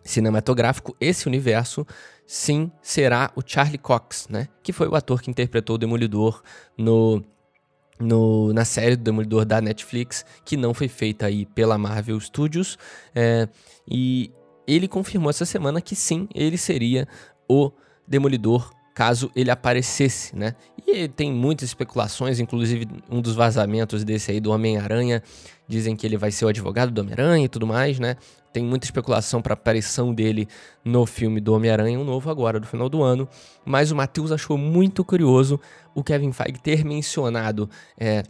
cinematográfico, 0.04 0.96
esse 1.00 1.28
universo 1.28 1.86
sim 2.26 2.72
será 2.82 3.32
o 3.36 3.42
Charlie 3.46 3.78
Cox, 3.78 4.28
né? 4.30 4.48
Que 4.62 4.74
foi 4.74 4.88
o 4.88 4.96
ator 4.96 5.22
que 5.22 5.30
interpretou 5.30 5.76
o 5.76 5.80
Demolidor 5.80 6.42
no, 6.78 7.24
no, 8.00 8.54
na 8.54 8.66
série 8.66 8.96
do 8.96 9.04
Demolidor 9.04 9.46
da 9.46 9.62
Netflix, 9.62 10.26
que 10.46 10.58
não 10.58 10.74
foi 10.74 10.88
feita 10.88 11.26
aí 11.26 11.46
pela 11.46 11.78
Marvel 11.78 12.20
Studios. 12.20 12.78
É, 13.16 13.48
e 13.88 14.32
ele 14.68 14.88
confirmou 14.88 15.30
essa 15.30 15.46
semana 15.46 15.82
que 15.82 15.96
sim, 15.96 16.28
ele 16.34 16.58
seria 16.58 17.08
o 17.48 17.72
Demolidor 18.08 18.72
caso 18.94 19.32
ele 19.36 19.50
aparecesse, 19.50 20.36
né? 20.36 20.56
E 20.86 21.08
tem 21.08 21.32
muitas 21.32 21.70
especulações, 21.70 22.40
inclusive 22.40 22.88
um 23.10 23.22
dos 23.22 23.36
vazamentos 23.36 24.04
desse 24.04 24.32
aí 24.32 24.40
do 24.40 24.52
Homem-Aranha, 24.52 25.24
dizem 25.74 25.96
que 25.96 26.06
ele 26.06 26.18
vai 26.18 26.32
ser 26.32 26.46
o 26.46 26.48
advogado 26.48 26.92
do 26.92 27.02
Homem-Aranha 27.02 27.46
e 27.46 27.50
tudo 27.50 27.66
mais, 27.66 28.00
né? 28.00 28.16
Tem 28.54 28.64
muita 28.64 28.86
especulação 28.86 29.42
para 29.42 29.56
aparição 29.56 30.14
dele 30.14 30.48
no 30.86 31.06
filme 31.06 31.42
do 31.42 31.54
Homem-Aranha, 31.54 32.00
um 32.00 32.04
novo 32.04 32.30
agora, 32.30 32.60
do 32.60 32.68
final 32.68 32.88
do 32.88 33.02
ano. 33.02 33.28
Mas 33.66 33.92
o 33.92 33.96
Matheus 33.96 34.32
achou 34.32 34.58
muito 34.58 35.04
curioso 35.04 35.60
o 35.96 36.04
Kevin 36.04 36.32
Feige 36.32 36.60
ter 36.62 36.86
mencionado 36.86 37.68
é, 37.98 38.24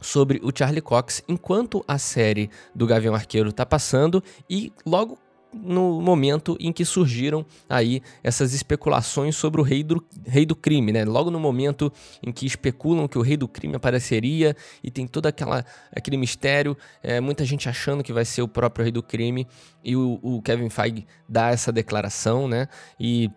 sobre 0.00 0.40
o 0.42 0.50
Charlie 0.56 0.80
Cox 0.80 1.22
enquanto 1.28 1.84
a 1.86 1.98
série 1.98 2.48
do 2.74 2.86
Gavião 2.86 3.14
Arqueiro 3.14 3.52
tá 3.52 3.66
passando 3.66 4.24
e 4.48 4.72
logo 4.86 5.18
no 5.52 6.00
momento 6.00 6.56
em 6.60 6.72
que 6.72 6.84
surgiram 6.84 7.44
aí 7.68 8.02
essas 8.22 8.52
especulações 8.52 9.34
sobre 9.36 9.60
o 9.60 9.64
rei 9.64 9.82
do, 9.82 10.04
rei 10.26 10.46
do 10.46 10.54
crime, 10.54 10.92
né? 10.92 11.04
Logo 11.04 11.30
no 11.30 11.40
momento 11.40 11.92
em 12.22 12.30
que 12.30 12.46
especulam 12.46 13.08
que 13.08 13.18
o 13.18 13.22
rei 13.22 13.36
do 13.36 13.48
crime 13.48 13.74
apareceria 13.74 14.56
e 14.82 14.90
tem 14.90 15.06
todo 15.06 15.26
aquela, 15.26 15.64
aquele 15.94 16.16
mistério, 16.16 16.76
é, 17.02 17.20
muita 17.20 17.44
gente 17.44 17.68
achando 17.68 18.02
que 18.02 18.12
vai 18.12 18.24
ser 18.24 18.42
o 18.42 18.48
próprio 18.48 18.84
rei 18.84 18.92
do 18.92 19.02
crime 19.02 19.46
e 19.84 19.96
o, 19.96 20.18
o 20.22 20.42
Kevin 20.42 20.70
Feige 20.70 21.06
dá 21.28 21.50
essa 21.50 21.72
declaração, 21.72 22.46
né? 22.46 22.68
E 22.98 23.30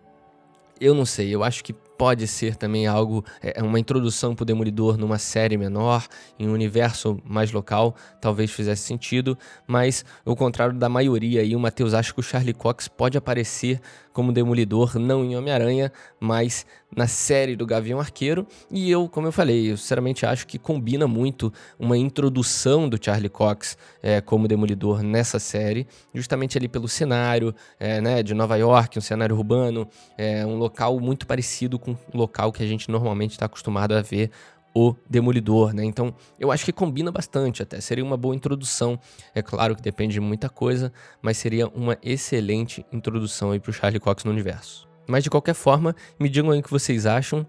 eu 0.80 0.94
não 0.94 1.04
sei, 1.04 1.34
eu 1.34 1.42
acho 1.42 1.62
que 1.64 1.74
pode 1.96 2.26
ser 2.26 2.56
também 2.56 2.86
algo, 2.86 3.24
é, 3.42 3.60
é 3.60 3.62
uma 3.62 3.78
introdução 3.78 4.34
para 4.34 4.42
o 4.42 4.46
Demolidor 4.46 4.96
numa 4.96 5.18
série 5.18 5.56
menor, 5.56 6.06
em 6.38 6.48
um 6.48 6.52
universo 6.52 7.18
mais 7.24 7.52
local, 7.52 7.94
talvez 8.20 8.50
fizesse 8.50 8.82
sentido, 8.82 9.38
mas 9.66 10.04
ao 10.24 10.36
contrário 10.36 10.74
da 10.74 10.88
maioria 10.88 11.40
aí, 11.40 11.54
o 11.54 11.60
Matheus 11.60 11.94
acha 11.94 12.12
que 12.12 12.20
o 12.20 12.22
Charlie 12.22 12.54
Cox 12.54 12.88
pode 12.88 13.16
aparecer 13.16 13.80
como 14.14 14.32
Demolidor, 14.32 14.96
não 14.96 15.24
em 15.24 15.36
Homem-Aranha, 15.36 15.90
mas 16.20 16.64
na 16.96 17.08
série 17.08 17.56
do 17.56 17.66
Gavião 17.66 17.98
Arqueiro. 17.98 18.46
E 18.70 18.88
eu, 18.88 19.08
como 19.08 19.26
eu 19.26 19.32
falei, 19.32 19.72
eu 19.72 19.76
sinceramente 19.76 20.24
acho 20.24 20.46
que 20.46 20.56
combina 20.56 21.08
muito 21.08 21.52
uma 21.78 21.98
introdução 21.98 22.88
do 22.88 22.96
Charlie 23.02 23.28
Cox 23.28 23.76
é, 24.00 24.20
como 24.20 24.46
Demolidor 24.46 25.02
nessa 25.02 25.40
série, 25.40 25.86
justamente 26.14 26.56
ali 26.56 26.68
pelo 26.68 26.86
cenário 26.86 27.52
é, 27.78 28.00
né, 28.00 28.22
de 28.22 28.34
Nova 28.34 28.56
York, 28.56 28.96
um 28.96 29.02
cenário 29.02 29.34
urbano, 29.36 29.88
é, 30.16 30.46
um 30.46 30.56
local 30.56 31.00
muito 31.00 31.26
parecido 31.26 31.76
com 31.84 31.92
o 31.92 32.16
local 32.16 32.52
que 32.52 32.62
a 32.62 32.66
gente 32.66 32.90
normalmente 32.90 33.32
está 33.32 33.46
acostumado 33.46 33.92
a 33.92 34.02
ver 34.02 34.30
o 34.74 34.94
Demolidor, 35.08 35.72
né? 35.72 35.84
Então, 35.84 36.12
eu 36.38 36.50
acho 36.50 36.64
que 36.64 36.72
combina 36.72 37.12
bastante 37.12 37.62
até. 37.62 37.80
Seria 37.80 38.04
uma 38.04 38.16
boa 38.16 38.34
introdução. 38.34 38.98
É 39.34 39.40
claro 39.40 39.76
que 39.76 39.82
depende 39.82 40.14
de 40.14 40.20
muita 40.20 40.48
coisa, 40.48 40.92
mas 41.22 41.36
seria 41.36 41.68
uma 41.68 41.96
excelente 42.02 42.84
introdução 42.92 43.52
aí 43.52 43.60
pro 43.60 43.72
Charlie 43.72 44.00
Cox 44.00 44.24
no 44.24 44.32
universo. 44.32 44.88
Mas 45.06 45.22
de 45.22 45.30
qualquer 45.30 45.54
forma, 45.54 45.94
me 46.18 46.28
digam 46.28 46.50
aí 46.50 46.58
o 46.58 46.62
que 46.62 46.70
vocês 46.70 47.06
acham. 47.06 47.46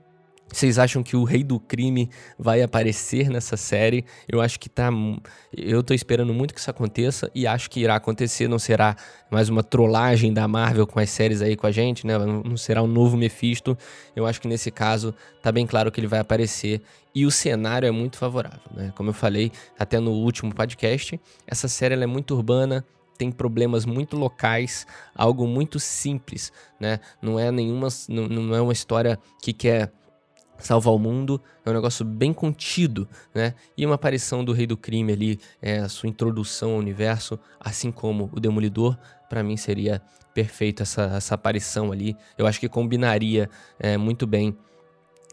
Vocês 0.51 0.77
acham 0.79 1.03
que 1.03 1.15
o 1.15 1.23
Rei 1.23 1.43
do 1.43 1.59
Crime 1.59 2.09
vai 2.37 2.61
aparecer 2.61 3.29
nessa 3.29 3.57
série? 3.57 4.05
Eu 4.27 4.39
acho 4.41 4.59
que 4.59 4.69
tá. 4.69 4.89
Eu 5.51 5.83
tô 5.83 5.93
esperando 5.93 6.33
muito 6.33 6.53
que 6.53 6.59
isso 6.59 6.69
aconteça 6.69 7.29
e 7.33 7.45
acho 7.47 7.69
que 7.69 7.81
irá 7.81 7.95
acontecer. 7.95 8.47
Não 8.47 8.59
será 8.59 8.95
mais 9.29 9.49
uma 9.49 9.63
trollagem 9.63 10.31
da 10.31 10.47
Marvel 10.47 10.87
com 10.87 10.99
as 10.99 11.09
séries 11.09 11.41
aí 11.41 11.55
com 11.55 11.67
a 11.67 11.71
gente, 11.71 12.05
né? 12.07 12.17
Não 12.17 12.55
será 12.55 12.81
um 12.81 12.87
novo 12.87 13.17
Mephisto. 13.17 13.77
Eu 14.15 14.25
acho 14.25 14.39
que 14.39 14.47
nesse 14.47 14.71
caso 14.71 15.13
tá 15.41 15.51
bem 15.51 15.65
claro 15.65 15.91
que 15.91 15.99
ele 15.99 16.07
vai 16.07 16.19
aparecer 16.19 16.81
e 17.13 17.25
o 17.25 17.31
cenário 17.31 17.87
é 17.87 17.91
muito 17.91 18.17
favorável, 18.17 18.59
né? 18.73 18.93
Como 18.95 19.09
eu 19.09 19.13
falei 19.13 19.51
até 19.79 19.99
no 19.99 20.11
último 20.11 20.53
podcast, 20.53 21.19
essa 21.47 21.67
série 21.67 21.95
é 21.95 22.05
muito 22.05 22.35
urbana, 22.35 22.85
tem 23.17 23.31
problemas 23.31 23.85
muito 23.85 24.17
locais, 24.17 24.85
algo 25.15 25.47
muito 25.47 25.79
simples, 25.79 26.51
né? 26.79 26.99
Não 27.21 27.39
é 27.39 27.51
nenhuma, 27.51 27.87
não, 28.09 28.27
não 28.27 28.55
é 28.55 28.61
uma 28.61 28.73
história 28.73 29.17
que 29.41 29.53
quer 29.53 29.91
salvar 30.57 30.93
o 30.93 30.99
mundo, 30.99 31.41
é 31.65 31.69
um 31.69 31.73
negócio 31.73 32.05
bem 32.05 32.33
contido, 32.33 33.07
né? 33.33 33.53
E 33.77 33.85
uma 33.85 33.95
aparição 33.95 34.43
do 34.43 34.53
Rei 34.53 34.65
do 34.65 34.77
Crime 34.77 35.13
ali, 35.13 35.39
é, 35.61 35.87
sua 35.87 36.09
introdução 36.09 36.71
ao 36.71 36.77
universo, 36.77 37.39
assim 37.59 37.91
como 37.91 38.29
o 38.33 38.39
Demolidor, 38.39 38.97
para 39.29 39.43
mim 39.43 39.57
seria 39.57 40.01
perfeito 40.33 40.83
essa, 40.83 41.03
essa 41.15 41.35
aparição 41.35 41.91
ali. 41.91 42.15
Eu 42.37 42.45
acho 42.45 42.59
que 42.59 42.69
combinaria 42.69 43.49
é, 43.79 43.97
muito 43.97 44.27
bem 44.27 44.55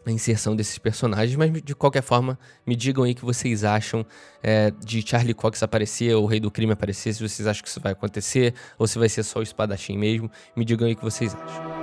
a 0.05 0.11
inserção 0.11 0.55
desses 0.55 0.77
personagens, 0.77 1.35
mas 1.35 1.61
de 1.61 1.73
qualquer 1.73 2.01
forma, 2.01 2.37
me 2.65 2.75
digam 2.75 3.03
aí 3.03 3.13
o 3.13 3.15
que 3.15 3.23
vocês 3.23 3.63
acham 3.63 4.05
é, 4.41 4.71
de 4.71 5.01
Charlie 5.07 5.33
Cox 5.33 5.63
aparecer, 5.63 6.13
ou 6.15 6.23
o 6.23 6.27
Rei 6.27 6.39
do 6.39 6.51
Crime 6.51 6.73
aparecer, 6.73 7.13
se 7.13 7.27
vocês 7.27 7.47
acham 7.47 7.63
que 7.63 7.69
isso 7.69 7.79
vai 7.79 7.93
acontecer, 7.93 8.53
ou 8.77 8.85
se 8.85 8.99
vai 8.99 9.07
ser 9.07 9.23
só 9.23 9.39
o 9.39 9.43
espadachim 9.43 9.97
mesmo. 9.97 10.29
Me 10.55 10.65
digam 10.65 10.87
aí 10.87 10.93
o 10.93 10.97
que 10.97 11.03
vocês 11.03 11.33
acham. 11.33 11.82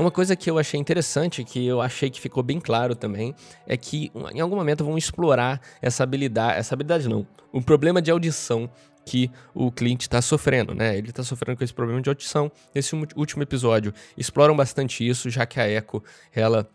Uma 0.00 0.10
coisa 0.10 0.34
que 0.34 0.50
eu 0.50 0.58
achei 0.58 0.80
interessante, 0.80 1.44
que 1.44 1.66
eu 1.66 1.78
achei 1.78 2.08
que 2.08 2.18
ficou 2.18 2.42
bem 2.42 2.58
claro 2.58 2.96
também, 2.96 3.34
é 3.66 3.76
que 3.76 4.10
em 4.32 4.40
algum 4.40 4.56
momento 4.56 4.82
vão 4.82 4.96
explorar 4.96 5.60
essa 5.82 6.02
habilidade, 6.02 6.58
essa 6.58 6.74
habilidade 6.74 7.06
não, 7.06 7.26
o 7.52 7.60
problema 7.60 8.00
de 8.00 8.10
audição 8.10 8.70
que 9.04 9.30
o 9.54 9.70
Clint 9.70 10.00
está 10.00 10.22
sofrendo, 10.22 10.74
né? 10.74 10.96
Ele 10.96 11.10
está 11.10 11.22
sofrendo 11.22 11.58
com 11.58 11.64
esse 11.64 11.74
problema 11.74 12.00
de 12.00 12.08
audição. 12.08 12.50
Esse 12.74 12.94
último 13.14 13.42
episódio 13.42 13.92
exploram 14.16 14.56
bastante 14.56 15.06
isso, 15.06 15.28
já 15.28 15.44
que 15.44 15.60
a 15.60 15.68
Echo, 15.68 16.02
ela 16.34 16.66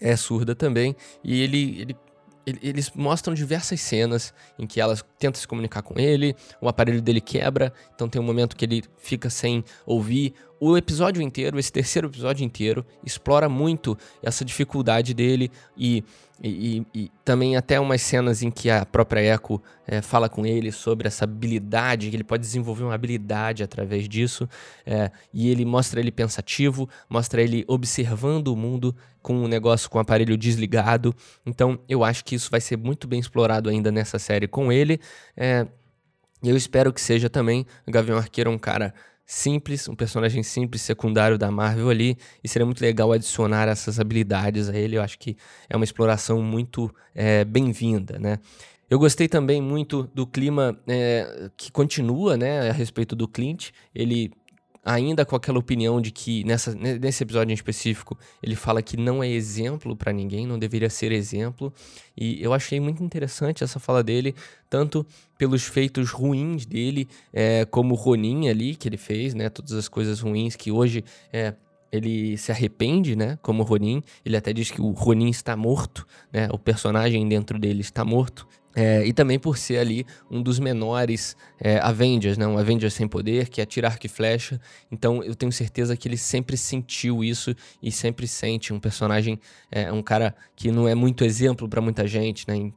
é 0.00 0.16
surda 0.16 0.52
também, 0.52 0.96
e 1.22 1.40
ele, 1.42 1.80
ele 1.82 1.96
eles 2.46 2.90
mostram 2.94 3.34
diversas 3.34 3.80
cenas 3.80 4.34
em 4.58 4.66
que 4.66 4.80
ela 4.80 4.96
tenta 5.18 5.38
se 5.38 5.46
comunicar 5.46 5.82
com 5.82 5.98
ele, 5.98 6.34
o 6.60 6.68
aparelho 6.68 7.00
dele 7.02 7.20
quebra, 7.20 7.72
então 7.94 8.08
tem 8.08 8.20
um 8.20 8.24
momento 8.24 8.56
que 8.56 8.64
ele 8.64 8.82
fica 8.98 9.28
sem 9.30 9.64
ouvir. 9.86 10.34
O 10.60 10.76
episódio 10.76 11.22
inteiro, 11.22 11.58
esse 11.58 11.72
terceiro 11.72 12.08
episódio 12.08 12.44
inteiro, 12.44 12.84
explora 13.02 13.48
muito 13.48 13.96
essa 14.22 14.44
dificuldade 14.44 15.14
dele 15.14 15.50
e 15.76 16.04
e, 16.42 16.78
e, 16.94 17.02
e, 17.02 17.12
também 17.22 17.54
até 17.54 17.78
umas 17.78 18.00
cenas 18.00 18.42
em 18.42 18.50
que 18.50 18.70
a 18.70 18.86
própria 18.86 19.20
Echo 19.20 19.60
é, 19.86 20.00
fala 20.00 20.26
com 20.26 20.46
ele 20.46 20.72
sobre 20.72 21.06
essa 21.06 21.24
habilidade, 21.24 22.08
que 22.08 22.16
ele 22.16 22.24
pode 22.24 22.42
desenvolver 22.42 22.82
uma 22.82 22.94
habilidade 22.94 23.62
através 23.62 24.08
disso. 24.08 24.48
É, 24.86 25.10
e 25.34 25.50
ele 25.50 25.66
mostra 25.66 26.00
ele 26.00 26.10
pensativo, 26.10 26.88
mostra 27.10 27.42
ele 27.42 27.64
observando 27.68 28.48
o 28.48 28.56
mundo 28.56 28.96
com 29.20 29.34
o 29.34 29.44
um 29.44 29.48
negócio 29.48 29.90
com 29.90 29.98
o 29.98 30.00
aparelho 30.00 30.36
desligado. 30.36 31.14
Então 31.44 31.78
eu 31.86 32.02
acho 32.02 32.24
que 32.24 32.34
isso 32.34 32.50
vai 32.50 32.60
ser 32.60 32.78
muito 32.78 33.06
bem 33.06 33.20
explorado 33.20 33.68
ainda 33.68 33.92
nessa 33.92 34.18
série 34.18 34.48
com 34.48 34.72
ele. 34.72 34.98
É, 35.36 35.66
eu 36.42 36.56
espero 36.56 36.90
que 36.90 37.02
seja 37.02 37.28
também. 37.28 37.66
O 37.86 37.90
Gavião 37.90 38.16
Arqueiro 38.16 38.50
é 38.50 38.54
um 38.54 38.58
cara 38.58 38.94
simples, 39.30 39.88
um 39.88 39.94
personagem 39.94 40.42
simples, 40.42 40.82
secundário 40.82 41.38
da 41.38 41.52
Marvel 41.52 41.88
ali, 41.88 42.18
e 42.42 42.48
seria 42.48 42.66
muito 42.66 42.80
legal 42.80 43.12
adicionar 43.12 43.68
essas 43.68 44.00
habilidades 44.00 44.68
a 44.68 44.76
ele. 44.76 44.96
Eu 44.96 45.02
acho 45.02 45.16
que 45.20 45.36
é 45.68 45.76
uma 45.76 45.84
exploração 45.84 46.42
muito 46.42 46.92
é, 47.14 47.44
bem-vinda, 47.44 48.18
né? 48.18 48.40
Eu 48.90 48.98
gostei 48.98 49.28
também 49.28 49.62
muito 49.62 50.02
do 50.12 50.26
clima 50.26 50.76
é, 50.88 51.48
que 51.56 51.70
continua, 51.70 52.36
né, 52.36 52.70
a 52.70 52.72
respeito 52.72 53.14
do 53.14 53.28
Clint. 53.28 53.70
Ele 53.94 54.32
ainda 54.84 55.24
com 55.24 55.36
aquela 55.36 55.58
opinião 55.58 56.00
de 56.00 56.10
que 56.10 56.42
nessa, 56.44 56.74
nesse 56.74 57.22
episódio 57.22 57.52
em 57.52 57.54
específico 57.54 58.18
ele 58.42 58.56
fala 58.56 58.82
que 58.82 58.96
não 58.96 59.22
é 59.22 59.28
exemplo 59.28 59.94
para 59.94 60.12
ninguém, 60.12 60.46
não 60.46 60.58
deveria 60.58 60.90
ser 60.90 61.12
exemplo. 61.12 61.72
E 62.16 62.42
eu 62.42 62.52
achei 62.52 62.80
muito 62.80 63.02
interessante 63.02 63.62
essa 63.62 63.78
fala 63.78 64.02
dele, 64.02 64.34
tanto 64.68 65.06
pelos 65.38 65.64
feitos 65.64 66.10
ruins 66.10 66.66
dele, 66.66 67.08
é, 67.32 67.64
como 67.64 67.94
o 67.94 67.96
Ronin 67.96 68.48
ali 68.48 68.74
que 68.74 68.88
ele 68.88 68.96
fez, 68.96 69.34
né? 69.34 69.48
Todas 69.48 69.72
as 69.72 69.88
coisas 69.88 70.20
ruins 70.20 70.56
que 70.56 70.70
hoje 70.70 71.04
é, 71.32 71.54
ele 71.92 72.36
se 72.36 72.52
arrepende, 72.52 73.16
né? 73.16 73.38
Como 73.42 73.62
Ronin. 73.62 74.02
Ele 74.24 74.36
até 74.36 74.52
diz 74.52 74.70
que 74.70 74.80
o 74.80 74.90
Ronin 74.90 75.30
está 75.30 75.56
morto, 75.56 76.06
né? 76.32 76.48
O 76.52 76.58
personagem 76.58 77.28
dentro 77.28 77.58
dele 77.58 77.80
está 77.80 78.04
morto. 78.04 78.46
É, 78.74 79.04
e 79.04 79.12
também 79.12 79.36
por 79.36 79.58
ser 79.58 79.78
ali 79.78 80.06
um 80.30 80.40
dos 80.40 80.60
menores 80.60 81.36
é, 81.58 81.78
Avengers, 81.80 82.38
né? 82.38 82.46
um 82.46 82.56
Avengers 82.56 82.94
sem 82.94 83.08
poder, 83.08 83.48
que 83.48 83.60
atira 83.60 83.88
arco 83.88 84.06
e 84.06 84.08
flecha. 84.08 84.60
Então 84.90 85.22
eu 85.24 85.34
tenho 85.34 85.50
certeza 85.50 85.96
que 85.96 86.06
ele 86.06 86.16
sempre 86.16 86.56
sentiu 86.56 87.24
isso 87.24 87.54
e 87.82 87.90
sempre 87.90 88.28
sente 88.28 88.72
um 88.72 88.78
personagem, 88.78 89.40
é, 89.72 89.92
um 89.92 90.02
cara 90.02 90.36
que 90.54 90.70
não 90.70 90.86
é 90.86 90.94
muito 90.94 91.24
exemplo 91.24 91.68
para 91.68 91.80
muita 91.80 92.06
gente. 92.06 92.46
Né? 92.46 92.70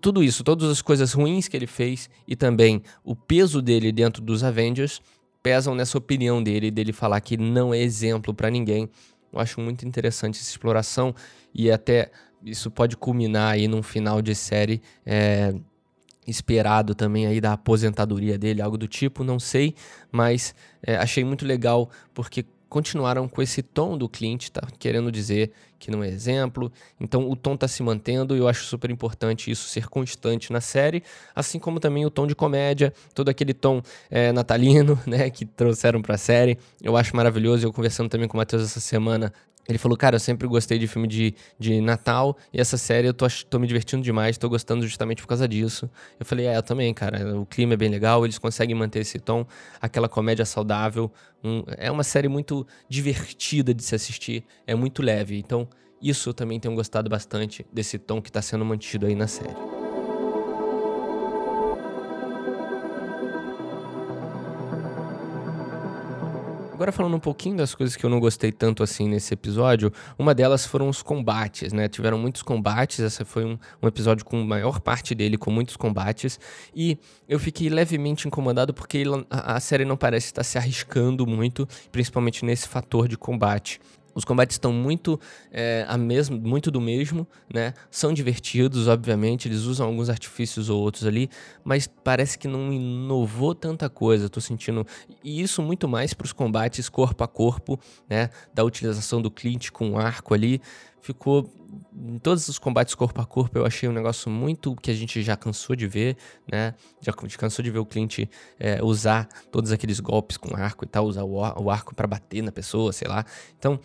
tudo 0.00 0.22
isso, 0.22 0.44
todas 0.44 0.70
as 0.70 0.80
coisas 0.80 1.12
ruins 1.12 1.48
que 1.48 1.56
ele 1.56 1.66
fez 1.66 2.08
e 2.26 2.36
também 2.36 2.82
o 3.04 3.16
peso 3.16 3.60
dele 3.60 3.90
dentro 3.90 4.22
dos 4.22 4.44
Avengers 4.44 5.00
pesam 5.42 5.74
nessa 5.74 5.98
opinião 5.98 6.42
dele, 6.42 6.70
dele 6.70 6.92
falar 6.92 7.20
que 7.20 7.36
não 7.36 7.74
é 7.74 7.78
exemplo 7.78 8.32
para 8.32 8.50
ninguém. 8.50 8.88
Eu 9.32 9.40
acho 9.40 9.60
muito 9.60 9.86
interessante 9.86 10.38
essa 10.38 10.50
exploração 10.50 11.14
e 11.54 11.70
até 11.70 12.10
isso 12.44 12.70
pode 12.70 12.96
culminar 12.96 13.54
aí 13.54 13.66
num 13.66 13.82
final 13.82 14.20
de 14.20 14.34
série 14.34 14.82
é, 15.06 15.54
esperado 16.26 16.94
também 16.94 17.26
aí 17.26 17.40
da 17.40 17.54
aposentadoria 17.54 18.38
dele, 18.38 18.62
algo 18.62 18.76
do 18.76 18.86
tipo, 18.86 19.24
não 19.24 19.38
sei, 19.38 19.74
mas 20.10 20.54
é, 20.82 20.96
achei 20.96 21.24
muito 21.24 21.44
legal 21.44 21.90
porque 22.14 22.44
continuaram 22.72 23.28
com 23.28 23.42
esse 23.42 23.62
tom 23.62 23.98
do 23.98 24.08
Clint, 24.08 24.48
tá 24.48 24.66
querendo 24.78 25.12
dizer 25.12 25.52
que 25.78 25.90
não 25.90 26.02
é 26.02 26.08
exemplo. 26.08 26.72
Então 26.98 27.30
o 27.30 27.36
tom 27.36 27.54
tá 27.54 27.68
se 27.68 27.82
mantendo 27.82 28.34
e 28.34 28.38
eu 28.38 28.48
acho 28.48 28.64
super 28.64 28.90
importante 28.90 29.50
isso 29.50 29.68
ser 29.68 29.90
constante 29.90 30.50
na 30.50 30.60
série, 30.62 31.02
assim 31.36 31.58
como 31.58 31.78
também 31.78 32.06
o 32.06 32.10
tom 32.10 32.26
de 32.26 32.34
comédia, 32.34 32.94
todo 33.14 33.28
aquele 33.28 33.52
tom 33.52 33.82
é, 34.10 34.32
natalino, 34.32 34.98
né, 35.06 35.28
que 35.28 35.44
trouxeram 35.44 36.00
pra 36.00 36.16
série. 36.16 36.56
Eu 36.82 36.96
acho 36.96 37.14
maravilhoso. 37.14 37.66
Eu 37.66 37.74
conversando 37.74 38.08
também 38.08 38.26
com 38.26 38.38
o 38.38 38.40
Matheus 38.40 38.62
essa 38.62 38.80
semana 38.80 39.30
ele 39.68 39.78
falou, 39.78 39.96
cara, 39.96 40.16
eu 40.16 40.20
sempre 40.20 40.46
gostei 40.48 40.78
de 40.78 40.86
filme 40.86 41.06
de, 41.06 41.34
de 41.58 41.80
Natal 41.80 42.36
e 42.52 42.60
essa 42.60 42.76
série 42.76 43.06
eu 43.06 43.14
tô, 43.14 43.26
tô 43.48 43.58
me 43.58 43.66
divertindo 43.66 44.02
demais, 44.02 44.36
tô 44.36 44.48
gostando 44.48 44.82
justamente 44.82 45.22
por 45.22 45.28
causa 45.28 45.46
disso. 45.46 45.88
Eu 46.18 46.26
falei, 46.26 46.46
é, 46.46 46.56
eu 46.56 46.62
também, 46.62 46.92
cara, 46.92 47.38
o 47.38 47.46
clima 47.46 47.74
é 47.74 47.76
bem 47.76 47.88
legal, 47.88 48.24
eles 48.24 48.38
conseguem 48.38 48.74
manter 48.74 49.00
esse 49.00 49.18
tom, 49.18 49.46
aquela 49.80 50.08
comédia 50.08 50.44
saudável. 50.44 51.12
Um, 51.44 51.62
é 51.76 51.90
uma 51.90 52.04
série 52.04 52.28
muito 52.28 52.66
divertida 52.88 53.72
de 53.72 53.82
se 53.82 53.94
assistir, 53.94 54.44
é 54.66 54.74
muito 54.74 55.02
leve. 55.02 55.38
Então, 55.38 55.68
isso 56.00 56.30
eu 56.30 56.34
também 56.34 56.58
tenho 56.58 56.74
gostado 56.74 57.08
bastante 57.08 57.64
desse 57.72 57.98
tom 57.98 58.20
que 58.20 58.32
tá 58.32 58.42
sendo 58.42 58.64
mantido 58.64 59.06
aí 59.06 59.14
na 59.14 59.28
série. 59.28 59.71
Agora 66.72 66.90
falando 66.90 67.14
um 67.14 67.20
pouquinho 67.20 67.56
das 67.58 67.74
coisas 67.74 67.94
que 67.94 68.04
eu 68.04 68.08
não 68.08 68.18
gostei 68.18 68.50
tanto 68.50 68.82
assim 68.82 69.06
nesse 69.06 69.34
episódio, 69.34 69.92
uma 70.18 70.34
delas 70.34 70.64
foram 70.64 70.88
os 70.88 71.02
combates, 71.02 71.70
né? 71.70 71.86
Tiveram 71.86 72.16
muitos 72.18 72.40
combates, 72.40 72.98
esse 72.98 73.24
foi 73.26 73.44
um, 73.44 73.58
um 73.82 73.86
episódio 73.86 74.24
com 74.24 74.42
maior 74.42 74.80
parte 74.80 75.14
dele 75.14 75.36
com 75.36 75.50
muitos 75.50 75.76
combates, 75.76 76.40
e 76.74 76.98
eu 77.28 77.38
fiquei 77.38 77.68
levemente 77.68 78.26
incomodado 78.26 78.72
porque 78.72 79.04
a, 79.30 79.56
a 79.56 79.60
série 79.60 79.84
não 79.84 79.98
parece 79.98 80.28
estar 80.28 80.42
se 80.42 80.56
arriscando 80.56 81.26
muito, 81.26 81.68
principalmente 81.92 82.42
nesse 82.42 82.66
fator 82.66 83.06
de 83.06 83.18
combate. 83.18 83.78
Os 84.14 84.24
combates 84.24 84.54
estão 84.54 84.72
muito 84.72 85.18
é, 85.50 85.84
a 85.88 85.96
mesmo, 85.96 86.38
muito 86.38 86.70
do 86.70 86.80
mesmo, 86.80 87.26
né? 87.52 87.74
São 87.90 88.12
divertidos, 88.12 88.88
obviamente, 88.88 89.48
eles 89.48 89.62
usam 89.62 89.86
alguns 89.86 90.08
artifícios 90.08 90.68
ou 90.68 90.80
outros 90.80 91.06
ali, 91.06 91.30
mas 91.64 91.86
parece 91.86 92.38
que 92.38 92.46
não 92.46 92.72
inovou 92.72 93.54
tanta 93.54 93.88
coisa. 93.88 94.28
Tô 94.28 94.40
sentindo 94.40 94.86
e 95.24 95.40
isso 95.40 95.62
muito 95.62 95.88
mais 95.88 96.14
para 96.14 96.24
os 96.24 96.32
combates 96.32 96.88
corpo 96.88 97.24
a 97.24 97.28
corpo, 97.28 97.78
né? 98.08 98.30
Da 98.54 98.64
utilização 98.64 99.20
do 99.22 99.30
Clint 99.30 99.70
com 99.70 99.92
o 99.92 99.98
arco 99.98 100.34
ali, 100.34 100.60
ficou 101.00 101.50
em 101.94 102.18
todos 102.18 102.48
os 102.48 102.58
combates 102.58 102.94
corpo 102.94 103.20
a 103.20 103.24
corpo 103.24 103.58
eu 103.58 103.64
achei 103.64 103.88
um 103.88 103.92
negócio 103.92 104.30
muito 104.30 104.74
que 104.76 104.90
a 104.90 104.94
gente 104.94 105.22
já 105.22 105.36
cansou 105.36 105.74
de 105.74 105.86
ver, 105.86 106.16
né? 106.50 106.74
Já 107.00 107.12
cansou 107.12 107.62
de 107.62 107.70
ver 107.70 107.78
o 107.78 107.86
Clint 107.86 108.26
é, 108.58 108.82
usar 108.82 109.28
todos 109.50 109.72
aqueles 109.72 110.00
golpes 110.00 110.36
com 110.36 110.54
arco 110.56 110.84
e 110.84 110.88
tal, 110.88 111.06
usar 111.06 111.24
o, 111.24 111.70
arco 111.70 111.94
para 111.94 112.06
bater 112.06 112.42
na 112.42 112.52
pessoa, 112.52 112.92
sei 112.92 113.08
lá. 113.08 113.24
Então, 113.58 113.80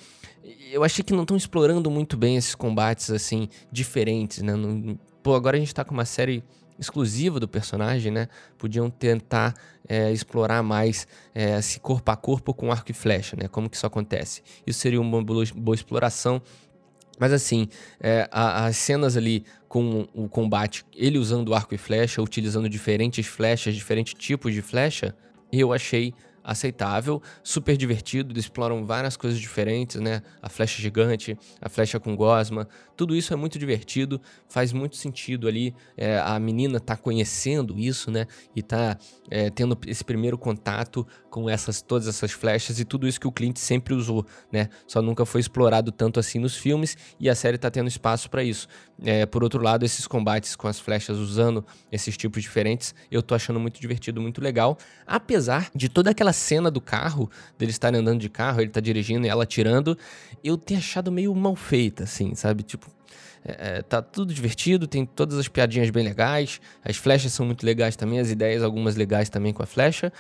eu 0.71 0.83
achei 0.83 1.03
que 1.03 1.13
não 1.13 1.21
estão 1.21 1.37
explorando 1.37 1.89
muito 1.89 2.17
bem 2.17 2.35
esses 2.35 2.55
combates 2.55 3.09
assim 3.09 3.47
diferentes, 3.71 4.41
né? 4.41 4.55
Não, 4.55 4.99
pô, 5.23 5.35
agora 5.35 5.57
a 5.57 5.59
gente 5.59 5.73
tá 5.73 5.83
com 5.83 5.93
uma 5.93 6.05
série 6.05 6.43
exclusiva 6.79 7.39
do 7.39 7.47
personagem, 7.47 8.11
né? 8.11 8.27
Podiam 8.57 8.89
tentar 8.89 9.53
é, 9.87 10.11
explorar 10.11 10.61
mais 10.61 11.07
é, 11.33 11.57
esse 11.57 11.79
corpo 11.79 12.11
a 12.11 12.15
corpo 12.15 12.53
com 12.53 12.71
arco 12.71 12.91
e 12.91 12.93
flecha, 12.93 13.35
né? 13.35 13.47
Como 13.47 13.69
que 13.69 13.75
isso 13.75 13.85
acontece? 13.85 14.41
Isso 14.65 14.79
seria 14.79 15.01
uma 15.01 15.23
boa 15.23 15.75
exploração 15.75 16.41
mas 17.19 17.33
assim, 17.33 17.67
é, 17.99 18.27
a, 18.31 18.65
as 18.65 18.77
cenas 18.77 19.17
ali 19.17 19.43
com 19.67 20.07
o 20.13 20.29
combate, 20.29 20.85
ele 20.95 21.17
usando 21.17 21.53
arco 21.53 21.75
e 21.75 21.77
flecha, 21.77 22.21
utilizando 22.21 22.69
diferentes 22.69 23.25
flechas, 23.25 23.75
diferentes 23.75 24.13
tipos 24.13 24.53
de 24.53 24.61
flecha, 24.61 25.15
eu 25.51 25.73
achei 25.73 26.13
aceitável, 26.47 27.21
super 27.43 27.75
divertido, 27.75 28.31
eles 28.31 28.45
exploram 28.45 28.85
várias 28.85 29.17
coisas 29.17 29.37
diferentes, 29.37 29.99
né? 29.99 30.21
A 30.41 30.47
flecha 30.47 30.81
gigante, 30.81 31.37
a 31.61 31.67
flecha 31.67 31.99
com 31.99 32.15
gosma, 32.15 32.69
tudo 32.95 33.13
isso 33.13 33.33
é 33.33 33.35
muito 33.35 33.59
divertido, 33.59 34.21
faz 34.47 34.71
muito 34.71 34.95
sentido 34.95 35.45
ali. 35.45 35.75
É, 35.97 36.17
a 36.19 36.39
menina 36.39 36.79
tá 36.79 36.95
conhecendo 36.95 37.77
isso, 37.77 38.09
né? 38.09 38.25
E 38.55 38.63
tá 38.63 38.97
é, 39.29 39.49
tendo 39.49 39.77
esse 39.85 40.05
primeiro 40.05 40.37
contato 40.37 41.05
com 41.37 41.47
essas 41.47 41.83
todas 41.83 42.07
essas 42.07 42.31
flechas 42.31 42.79
e 42.79 42.85
tudo 42.85 43.07
isso 43.07 43.19
que 43.19 43.27
o 43.27 43.31
Clint 43.31 43.57
sempre 43.57 43.93
usou, 43.93 44.25
né? 44.51 44.69
Só 44.87 45.03
nunca 45.03 45.23
foi 45.23 45.39
explorado 45.39 45.91
tanto 45.91 46.19
assim 46.19 46.39
nos 46.39 46.55
filmes 46.55 46.97
e 47.19 47.29
a 47.29 47.35
série 47.35 47.59
tá 47.59 47.69
tendo 47.69 47.87
espaço 47.87 48.27
para 48.27 48.43
isso. 48.43 48.67
É, 49.03 49.23
por 49.23 49.43
outro 49.43 49.61
lado, 49.61 49.85
esses 49.85 50.07
combates 50.07 50.55
com 50.55 50.67
as 50.67 50.79
flechas 50.79 51.19
usando 51.19 51.63
esses 51.91 52.17
tipos 52.17 52.41
diferentes, 52.41 52.95
eu 53.11 53.21
tô 53.21 53.35
achando 53.35 53.59
muito 53.59 53.79
divertido, 53.79 54.19
muito 54.19 54.41
legal. 54.41 54.79
Apesar 55.05 55.69
de 55.75 55.87
toda 55.87 56.09
aquela 56.09 56.33
cena 56.33 56.71
do 56.71 56.81
carro, 56.81 57.29
dele 57.55 57.69
estar 57.69 57.93
andando 57.93 58.19
de 58.19 58.29
carro, 58.29 58.59
ele 58.59 58.71
tá 58.71 58.79
dirigindo 58.79 59.27
e 59.27 59.29
ela 59.29 59.43
atirando, 59.43 59.95
eu 60.43 60.57
ter 60.57 60.77
achado 60.77 61.11
meio 61.11 61.35
mal 61.35 61.55
feita, 61.55 62.05
assim, 62.05 62.33
sabe? 62.33 62.63
Tipo, 62.63 62.89
é, 63.47 63.77
é, 63.77 63.81
tá 63.81 64.01
tudo 64.01 64.33
divertido, 64.33 64.87
tem 64.87 65.05
todas 65.05 65.37
as 65.37 65.47
piadinhas 65.47 65.89
bem 65.89 66.03
legais, 66.03 66.59
as 66.83 66.97
flechas 66.97 67.31
são 67.31 67.45
muito 67.45 67.65
legais 67.65 67.95
também, 67.95 68.19
as 68.19 68.29
ideias 68.29 68.61
algumas 68.61 68.97
legais 68.97 69.29
também 69.29 69.53
com 69.53 69.63
a 69.63 69.65
flecha, 69.65 70.11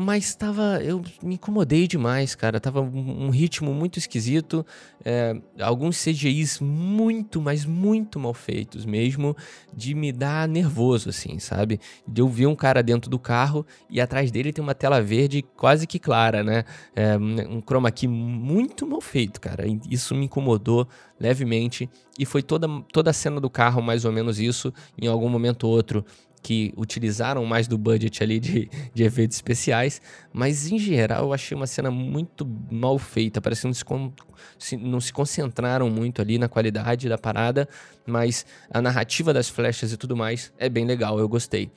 mas 0.00 0.32
tava. 0.36 0.80
Eu 0.80 1.02
me 1.20 1.34
incomodei 1.34 1.88
demais, 1.88 2.36
cara. 2.36 2.60
Tava 2.60 2.80
um, 2.80 3.24
um 3.24 3.30
ritmo 3.30 3.74
muito 3.74 3.98
esquisito. 3.98 4.64
É, 5.04 5.34
alguns 5.58 6.00
CGIs 6.00 6.60
muito, 6.60 7.42
mas 7.42 7.64
muito 7.64 8.20
mal 8.20 8.32
feitos 8.32 8.86
mesmo. 8.86 9.36
De 9.74 9.96
me 9.96 10.12
dar 10.12 10.46
nervoso, 10.46 11.08
assim, 11.08 11.40
sabe? 11.40 11.80
De 12.06 12.20
eu 12.20 12.28
ver 12.28 12.46
um 12.46 12.54
cara 12.54 12.80
dentro 12.80 13.10
do 13.10 13.18
carro 13.18 13.66
e 13.90 14.00
atrás 14.00 14.30
dele 14.30 14.52
tem 14.52 14.62
uma 14.62 14.74
tela 14.74 15.02
verde 15.02 15.42
quase 15.56 15.84
que 15.84 15.98
clara, 15.98 16.44
né? 16.44 16.62
É, 16.94 17.18
um 17.18 17.60
chroma 17.60 17.90
key 17.90 18.06
muito 18.06 18.86
mal 18.86 19.00
feito, 19.00 19.40
cara. 19.40 19.64
Isso 19.90 20.14
me 20.14 20.26
incomodou 20.26 20.86
levemente. 21.18 21.90
E 22.16 22.24
foi 22.24 22.40
toda, 22.40 22.68
toda 22.92 23.10
a 23.10 23.12
cena 23.12 23.40
do 23.40 23.50
carro, 23.50 23.82
mais 23.82 24.04
ou 24.04 24.12
menos 24.12 24.38
isso. 24.38 24.72
Em 24.96 25.08
algum 25.08 25.28
momento 25.28 25.64
ou 25.64 25.72
outro 25.72 26.04
que 26.42 26.72
utilizaram 26.76 27.44
mais 27.44 27.66
do 27.66 27.76
budget 27.76 28.22
ali 28.22 28.38
de, 28.40 28.70
de 28.94 29.02
efeitos 29.02 29.36
especiais, 29.36 30.00
mas 30.32 30.70
em 30.70 30.78
geral 30.78 31.24
eu 31.24 31.32
achei 31.32 31.56
uma 31.56 31.66
cena 31.66 31.90
muito 31.90 32.46
mal 32.70 32.98
feita, 32.98 33.40
parece 33.40 33.62
que 33.62 33.66
não 33.66 33.74
se, 33.74 33.84
se, 34.58 34.76
não 34.76 35.00
se 35.00 35.12
concentraram 35.12 35.90
muito 35.90 36.22
ali 36.22 36.38
na 36.38 36.48
qualidade 36.48 37.08
da 37.08 37.18
parada, 37.18 37.68
mas 38.06 38.46
a 38.70 38.80
narrativa 38.80 39.32
das 39.32 39.48
flechas 39.48 39.92
e 39.92 39.96
tudo 39.96 40.16
mais 40.16 40.52
é 40.58 40.68
bem 40.68 40.84
legal, 40.84 41.18
eu 41.18 41.28
gostei. 41.28 41.70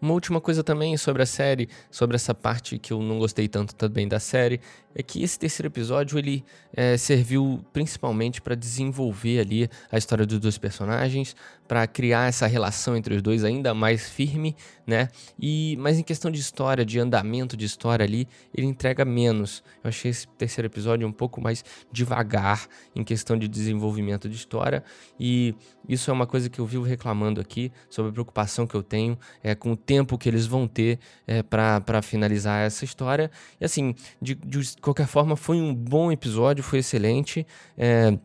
Uma 0.00 0.14
última 0.14 0.40
coisa 0.40 0.64
também 0.64 0.96
sobre 0.96 1.22
a 1.22 1.26
série, 1.26 1.68
sobre 1.90 2.16
essa 2.16 2.34
parte 2.34 2.78
que 2.78 2.90
eu 2.90 3.02
não 3.02 3.18
gostei 3.18 3.46
tanto 3.46 3.74
também 3.74 4.08
da 4.08 4.18
série, 4.18 4.58
é 4.94 5.02
que 5.02 5.22
esse 5.22 5.38
terceiro 5.38 5.68
episódio 5.68 6.18
ele 6.18 6.44
é, 6.72 6.96
serviu 6.96 7.64
principalmente 7.72 8.40
para 8.40 8.54
desenvolver 8.54 9.40
ali 9.40 9.70
a 9.90 9.98
história 9.98 10.26
dos 10.26 10.38
dois 10.38 10.58
personagens, 10.58 11.34
para 11.66 11.86
criar 11.86 12.28
essa 12.28 12.46
relação 12.46 12.96
entre 12.96 13.14
os 13.14 13.22
dois 13.22 13.44
ainda 13.44 13.72
mais 13.72 14.08
firme, 14.08 14.56
né? 14.86 15.08
E 15.38 15.76
mas 15.78 15.98
em 15.98 16.02
questão 16.02 16.30
de 16.30 16.40
história, 16.40 16.84
de 16.84 16.98
andamento 16.98 17.56
de 17.56 17.64
história 17.64 18.04
ali, 18.04 18.26
ele 18.52 18.66
entrega 18.66 19.04
menos. 19.04 19.62
Eu 19.82 19.88
achei 19.88 20.10
esse 20.10 20.26
terceiro 20.26 20.66
episódio 20.66 21.06
um 21.06 21.12
pouco 21.12 21.40
mais 21.40 21.64
devagar 21.92 22.66
em 22.94 23.04
questão 23.04 23.38
de 23.38 23.46
desenvolvimento 23.46 24.28
de 24.28 24.34
história 24.34 24.82
e 25.18 25.54
isso 25.88 26.10
é 26.10 26.12
uma 26.12 26.26
coisa 26.26 26.48
que 26.48 26.58
eu 26.58 26.66
vivo 26.66 26.84
reclamando 26.84 27.40
aqui 27.40 27.72
sobre 27.88 28.10
a 28.10 28.12
preocupação 28.12 28.66
que 28.66 28.74
eu 28.74 28.82
tenho 28.82 29.18
é, 29.42 29.54
com 29.54 29.72
o 29.72 29.76
tempo 29.76 30.18
que 30.18 30.28
eles 30.28 30.46
vão 30.46 30.68
ter 30.68 30.98
é, 31.26 31.42
para 31.42 32.02
finalizar 32.02 32.64
essa 32.64 32.84
história. 32.84 33.30
E 33.60 33.64
assim, 33.64 33.94
de, 34.20 34.34
de 34.34 34.58
qualquer 34.80 35.06
forma, 35.06 35.36
foi 35.36 35.60
um 35.60 35.74
bom 35.74 36.10
episódio, 36.10 36.62
foi 36.62 36.80
excelente. 36.80 37.46
É, 37.76 38.18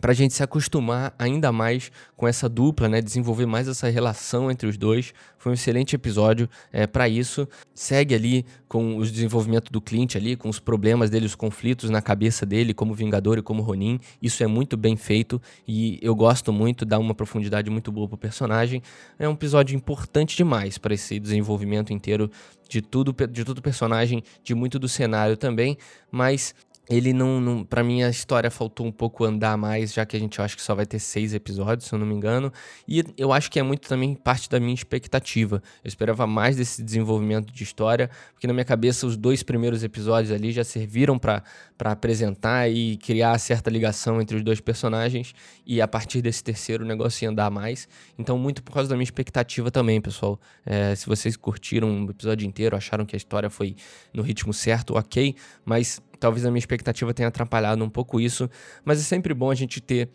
para 0.00 0.12
a 0.12 0.14
gente 0.14 0.34
se 0.34 0.42
acostumar 0.42 1.14
ainda 1.18 1.50
mais 1.50 1.90
com 2.16 2.26
essa 2.26 2.48
dupla, 2.48 2.88
né? 2.88 3.00
Desenvolver 3.00 3.46
mais 3.46 3.68
essa 3.68 3.88
relação 3.88 4.50
entre 4.50 4.68
os 4.68 4.76
dois. 4.76 5.12
Foi 5.36 5.52
um 5.52 5.54
excelente 5.54 5.94
episódio 5.94 6.48
é, 6.72 6.86
para 6.86 7.08
isso. 7.08 7.48
Segue 7.74 8.14
ali 8.14 8.46
com 8.68 8.96
o 8.96 9.04
desenvolvimento 9.04 9.72
do 9.72 9.80
Clint 9.80 10.16
ali, 10.16 10.36
com 10.36 10.48
os 10.48 10.58
problemas 10.58 11.10
dele, 11.10 11.26
os 11.26 11.34
conflitos 11.34 11.90
na 11.90 12.02
cabeça 12.02 12.44
dele, 12.44 12.74
como 12.74 12.94
Vingador 12.94 13.38
e 13.38 13.42
como 13.42 13.62
Ronin. 13.62 13.98
Isso 14.20 14.42
é 14.42 14.46
muito 14.46 14.76
bem 14.76 14.96
feito 14.96 15.40
e 15.66 15.98
eu 16.02 16.14
gosto 16.14 16.52
muito, 16.52 16.84
dá 16.84 16.98
uma 16.98 17.14
profundidade 17.14 17.70
muito 17.70 17.90
boa 17.90 18.08
pro 18.08 18.16
personagem. 18.16 18.82
É 19.18 19.28
um 19.28 19.32
episódio 19.32 19.74
importante 19.74 20.36
demais 20.36 20.78
para 20.78 20.94
esse 20.94 21.18
desenvolvimento 21.18 21.92
inteiro 21.92 22.30
de 22.68 22.82
tudo, 22.82 23.14
de 23.30 23.44
todo 23.44 23.58
o 23.58 23.62
personagem, 23.62 24.22
de 24.44 24.54
muito 24.54 24.78
do 24.78 24.88
cenário 24.88 25.36
também, 25.36 25.78
mas 26.10 26.54
ele 26.90 27.12
não, 27.12 27.40
não 27.40 27.64
para 27.64 27.82
mim 27.82 28.02
a 28.02 28.08
história 28.08 28.50
faltou 28.50 28.86
um 28.86 28.92
pouco 28.92 29.24
andar 29.24 29.56
mais, 29.56 29.92
já 29.92 30.06
que 30.06 30.16
a 30.16 30.20
gente 30.20 30.40
acha 30.40 30.56
que 30.56 30.62
só 30.62 30.74
vai 30.74 30.86
ter 30.86 30.98
seis 30.98 31.34
episódios, 31.34 31.88
se 31.88 31.94
eu 31.94 31.98
não 31.98 32.06
me 32.06 32.14
engano. 32.14 32.52
E 32.86 33.04
eu 33.16 33.32
acho 33.32 33.50
que 33.50 33.58
é 33.58 33.62
muito 33.62 33.86
também 33.88 34.14
parte 34.14 34.48
da 34.48 34.58
minha 34.58 34.74
expectativa. 34.74 35.62
Eu 35.84 35.88
esperava 35.88 36.26
mais 36.26 36.56
desse 36.56 36.82
desenvolvimento 36.82 37.52
de 37.52 37.62
história, 37.62 38.10
porque 38.32 38.46
na 38.46 38.52
minha 38.52 38.64
cabeça 38.64 39.06
os 39.06 39.16
dois 39.16 39.42
primeiros 39.42 39.84
episódios 39.84 40.32
ali 40.32 40.50
já 40.50 40.64
serviram 40.64 41.18
para 41.18 41.42
apresentar 41.78 42.70
e 42.70 42.96
criar 42.96 43.38
certa 43.38 43.68
ligação 43.70 44.20
entre 44.20 44.36
os 44.36 44.42
dois 44.42 44.60
personagens. 44.60 45.34
E 45.66 45.82
a 45.82 45.88
partir 45.88 46.22
desse 46.22 46.42
terceiro 46.42 46.84
o 46.84 46.86
negócio 46.86 47.24
ia 47.24 47.30
andar 47.30 47.50
mais. 47.50 47.86
Então, 48.18 48.38
muito 48.38 48.62
por 48.62 48.72
causa 48.72 48.88
da 48.88 48.96
minha 48.96 49.04
expectativa 49.04 49.70
também, 49.70 50.00
pessoal. 50.00 50.40
É, 50.64 50.94
se 50.94 51.06
vocês 51.06 51.36
curtiram 51.36 52.06
o 52.06 52.10
episódio 52.10 52.46
inteiro, 52.46 52.74
acharam 52.76 53.04
que 53.04 53.14
a 53.14 53.18
história 53.18 53.50
foi 53.50 53.76
no 54.12 54.22
ritmo 54.22 54.54
certo, 54.54 54.96
ok. 54.96 55.34
Mas 55.64 56.00
Talvez 56.18 56.44
a 56.44 56.50
minha 56.50 56.58
expectativa 56.58 57.12
tenha 57.14 57.28
atrapalhado 57.28 57.84
um 57.84 57.90
pouco 57.90 58.20
isso, 58.20 58.48
mas 58.84 59.00
é 59.00 59.02
sempre 59.02 59.32
bom 59.34 59.50
a 59.50 59.54
gente 59.54 59.80
ter 59.80 60.10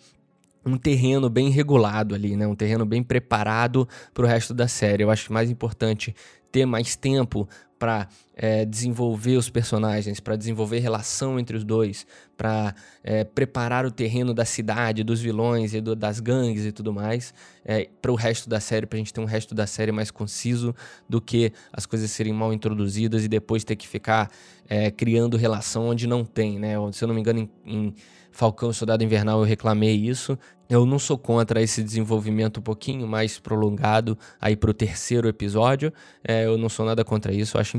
um 0.66 0.78
terreno 0.78 1.30
bem 1.30 1.50
regulado 1.50 2.16
ali, 2.16 2.36
né? 2.36 2.48
Um 2.48 2.56
terreno 2.56 2.86
bem 2.86 3.04
preparado 3.04 3.88
para 4.14 4.24
o 4.24 4.28
resto 4.28 4.54
da 4.54 4.68
série. 4.68 5.04
Eu 5.04 5.12
acho 5.12 5.32
mais 5.32 5.50
importante 5.50 6.16
ter 6.52 6.66
mais 6.66 6.96
tempo 6.96 7.48
para 7.78 8.08
é, 8.36 8.66
desenvolver 8.66 9.38
os 9.38 9.50
personagens, 9.50 10.20
para 10.20 10.36
desenvolver 10.36 10.80
relação 10.80 11.40
entre 11.40 11.56
os 11.56 11.64
dois, 11.64 12.06
para 12.36 12.74
é, 13.04 13.24
preparar 13.24 13.86
o 13.86 13.92
terreno 13.92 14.34
da 14.34 14.46
cidade, 14.46 15.04
dos 15.04 15.22
vilões 15.22 15.74
e 15.74 15.82
do, 15.82 15.96
das 15.96 16.20
gangues 16.20 16.66
e 16.66 16.72
tudo 16.72 16.92
mais, 16.92 17.34
é, 17.64 17.88
para 18.02 18.12
o 18.12 18.16
resto 18.16 18.50
da 18.50 18.60
série, 18.60 18.86
para 18.86 18.98
a 18.98 19.00
gente 19.00 19.14
ter 19.14 19.22
um 19.22 19.26
resto 19.26 19.54
da 19.54 19.68
série 19.68 19.92
mais 19.92 20.10
conciso 20.10 20.76
do 21.08 21.22
que 21.22 21.54
as 21.72 21.86
coisas 21.86 22.10
serem 22.12 22.34
mal 22.34 22.54
introduzidas 22.54 23.24
e 23.24 23.28
depois 23.28 23.64
ter 23.64 23.76
que 23.76 23.88
ficar 23.88 24.30
é, 24.68 24.90
criando 24.90 25.38
relação 25.38 25.88
onde 25.88 26.08
não 26.08 26.26
tem, 26.26 26.60
né? 26.60 26.74
Se 26.92 27.04
eu 27.04 27.08
não 27.08 27.16
me 27.16 27.22
engano, 27.22 27.40
em, 27.40 27.50
em 27.66 27.96
Falcão 28.34 28.72
e 28.72 28.74
Soldado 28.74 29.04
Invernal 29.04 29.40
eu 29.40 29.46
reclamei 29.46 29.96
isso. 29.96 30.38
Eu 30.68 30.88
não 30.88 30.98
sou 30.98 31.18
contra 31.20 31.62
esse 31.62 31.84
desenvolvimento 31.84 32.60
um 32.60 32.64
pouquinho 32.64 33.08
mais 33.08 33.38
prolongado 33.38 34.18
aí 34.42 34.56
pro 34.56 34.74
terceiro 34.74 35.28
episódio. 35.28 35.94
É, 36.24 36.46
eu 36.46 36.58
não 36.58 36.68
sou 36.68 36.84
nada 36.84 37.06
contra 37.06 37.32
isso. 37.32 37.56
Eu 37.56 37.62
acho 37.62 37.78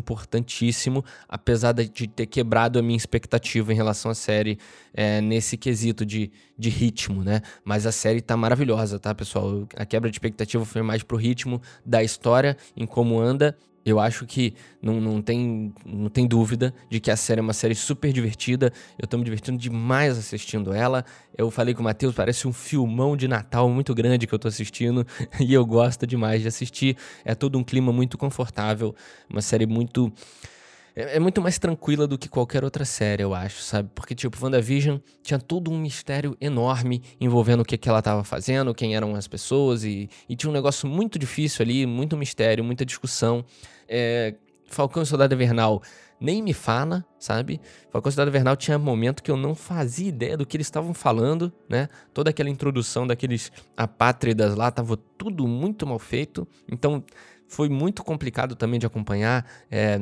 apesar 1.29 1.73
de 1.73 2.07
ter 2.07 2.27
quebrado 2.27 2.79
a 2.79 2.83
minha 2.83 2.97
expectativa 2.97 3.73
em 3.73 3.77
relação 3.77 4.11
à 4.11 4.15
série 4.15 4.59
é, 4.93 5.21
nesse 5.21 5.57
quesito 5.57 6.05
de, 6.05 6.31
de 6.59 6.69
ritmo, 6.69 7.25
né? 7.25 7.41
Mas 7.65 7.87
a 7.87 7.93
série 7.93 8.21
tá 8.21 8.37
maravilhosa, 8.37 8.99
tá, 8.99 9.15
pessoal? 9.15 9.67
A 9.77 9.85
quebra 9.85 10.11
de 10.11 10.17
expectativa 10.17 10.65
foi 10.65 10.83
mais 10.83 11.03
pro 11.03 11.17
ritmo 11.17 11.61
da 11.85 12.03
história, 12.03 12.57
em 12.77 12.87
como 12.87 13.19
anda 13.19 13.57
eu 13.85 14.01
acho 14.01 14.25
que 14.25 14.55
não, 14.81 15.01
não, 15.01 15.21
tem, 15.21 15.75
não 15.85 16.09
tem 16.09 16.27
dúvida 16.27 16.75
de 16.89 17.01
que 17.01 17.11
a 17.11 17.17
série 17.17 17.41
é 17.41 17.43
uma 17.43 17.53
série 17.53 17.75
super 17.75 18.13
divertida. 18.13 18.73
Eu 18.99 19.07
tô 19.07 19.19
me 19.19 19.25
divertindo 19.25 19.59
demais 19.59 20.17
assistindo 20.17 20.73
ela. 20.73 21.05
Eu 21.37 21.51
falei 21.51 21.75
com 21.75 21.81
o 21.81 21.85
Matheus, 21.85 22.15
parece 22.15 22.49
um 22.49 22.53
filmão 22.53 23.17
de 23.17 23.29
Natal 23.29 23.69
muito 23.69 23.95
grande 23.95 24.27
que 24.27 24.33
eu 24.33 24.39
tô 24.39 24.49
assistindo. 24.49 25.07
E 25.45 25.53
eu 25.53 25.67
gosto 25.67 26.07
demais 26.07 26.41
de 26.41 26.49
assistir. 26.49 26.97
É 27.25 27.35
todo 27.35 27.59
um 27.59 27.65
clima 27.65 27.93
muito 27.93 28.17
confortável. 28.17 28.95
Uma 29.29 29.43
série 29.43 29.67
muito 29.67 30.11
é, 30.97 31.17
é, 31.17 31.21
muito 31.21 31.41
mais 31.43 31.59
tranquila 31.59 32.07
do 32.07 32.17
que 32.17 32.29
qualquer 32.29 32.65
outra 32.65 32.85
série, 32.85 33.23
eu 33.23 33.35
acho, 33.35 33.63
sabe? 33.63 33.91
Porque, 33.95 34.15
tipo, 34.15 34.37
WandaVision 34.41 34.99
tinha 35.23 35.39
todo 35.39 35.71
um 35.71 35.79
mistério 35.79 36.37
enorme 36.41 37.03
envolvendo 37.21 37.61
o 37.61 37.65
que, 37.65 37.77
que 37.77 37.89
ela 37.89 37.99
estava 37.99 38.23
fazendo, 38.23 38.75
quem 38.75 38.95
eram 38.95 39.15
as 39.15 39.27
pessoas, 39.27 39.85
e, 39.85 40.09
e, 40.29 40.37
tinha 40.37 40.51
um 40.51 40.53
negócio 40.53 40.89
muito 40.89 41.19
difícil 41.19 41.63
ali, 41.65 41.85
muito 41.85 42.17
mistério, 42.17 42.63
muita 42.63 42.85
discussão. 42.85 43.45
É, 43.89 44.35
Falcão 44.67 45.03
e 45.03 45.07
Soldado 45.07 45.35
Invernal 45.35 45.83
nem 46.21 46.41
me 46.43 46.55
fala, 46.55 47.05
sabe? 47.19 47.61
Falcão 47.91 48.09
e 48.09 48.13
Soldado 48.13 48.31
Invernal 48.31 48.57
tinha 48.57 48.79
momento 48.79 49.23
que 49.23 49.31
eu 49.31 49.37
não 49.37 49.55
fazia 49.55 50.09
ideia 50.09 50.37
do 50.37 50.47
que 50.47 50.57
eles 50.57 50.67
estavam 50.67 50.95
falando, 50.95 51.53
né? 51.69 51.89
Toda 52.13 52.31
aquela 52.31 52.49
introdução 52.49 53.07
daqueles 53.07 53.51
apátridas 53.77 54.55
lá, 54.55 54.71
tava 54.71 54.97
tudo 54.97 55.47
muito 55.47 55.87
mal 55.87 55.99
feito. 55.99 56.47
Então, 56.69 57.05
foi 57.49 57.69
muito 57.69 58.03
complicado 58.03 58.55
também 58.55 58.79
de 58.79 58.87
acompanhar. 58.87 59.45
É, 59.71 60.01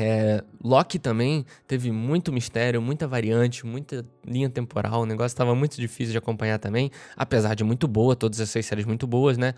é, 0.00 0.42
Loki 0.62 0.98
também 0.98 1.44
teve 1.66 1.90
muito 1.90 2.32
mistério, 2.32 2.80
muita 2.80 3.06
variante, 3.06 3.66
muita 3.66 4.04
linha 4.26 4.48
temporal. 4.48 5.02
O 5.02 5.06
negócio 5.06 5.34
estava 5.34 5.54
muito 5.54 5.76
difícil 5.76 6.12
de 6.12 6.18
acompanhar 6.18 6.58
também, 6.58 6.90
apesar 7.16 7.54
de 7.54 7.62
muito 7.62 7.86
boa, 7.86 8.16
todas 8.16 8.40
essas 8.40 8.64
séries 8.64 8.86
muito 8.86 9.06
boas, 9.06 9.36
né? 9.36 9.54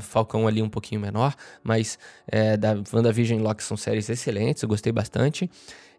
Falcão 0.00 0.46
ali 0.46 0.62
um 0.62 0.68
pouquinho 0.68 1.00
menor, 1.00 1.34
mas 1.62 1.98
é, 2.26 2.56
da 2.56 2.74
WandaVision 2.92 3.38
e 3.38 3.42
Loki 3.42 3.62
são 3.62 3.76
séries 3.76 4.08
excelentes, 4.08 4.62
eu 4.62 4.68
gostei 4.68 4.92
bastante. 4.92 5.50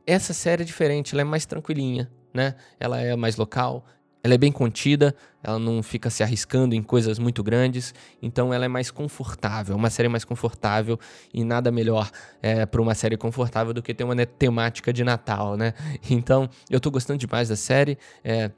Essa 0.06 0.34
série 0.34 0.64
é 0.64 0.66
diferente, 0.66 1.14
ela 1.14 1.22
é 1.22 1.26
mais 1.26 1.46
tranquilinha, 1.46 2.10
né? 2.34 2.56
Ela 2.80 3.02
é 3.02 3.16
mais 3.16 3.38
local, 3.38 3.86
ela 4.26 4.34
é 4.34 4.38
bem 4.40 4.52
contida, 4.52 5.16
ela 5.44 5.60
não 5.60 5.84
fica 5.84 6.10
se 6.10 6.24
arriscando 6.24 6.74
em 6.74 6.82
coisas 6.82 7.20
muito 7.20 7.44
grandes, 7.44 7.94
então 8.20 8.52
ela 8.52 8.66
é 8.66 8.68
mais 8.68 8.90
confortável, 8.90 9.76
uma 9.76 9.92
série 9.92 10.10
mais 10.10 10.26
confortável 10.26 11.00
e 11.32 11.44
nada 11.44 11.72
melhor 11.72 12.10
é, 12.42 12.66
para 12.66 12.82
uma 12.82 12.96
série 12.96 13.18
confortável 13.18 13.72
do 13.72 13.84
que 13.84 13.94
ter 13.94 14.04
uma 14.04 14.16
né, 14.16 14.26
temática 14.26 14.92
de 14.92 15.04
Natal, 15.04 15.56
né? 15.56 15.76
Então 16.10 16.50
eu 16.72 16.80
tô 16.80 16.90
gostando 16.90 17.20
demais 17.20 17.50
da 17.50 17.56
série. 17.56 18.00
É, 18.24 18.50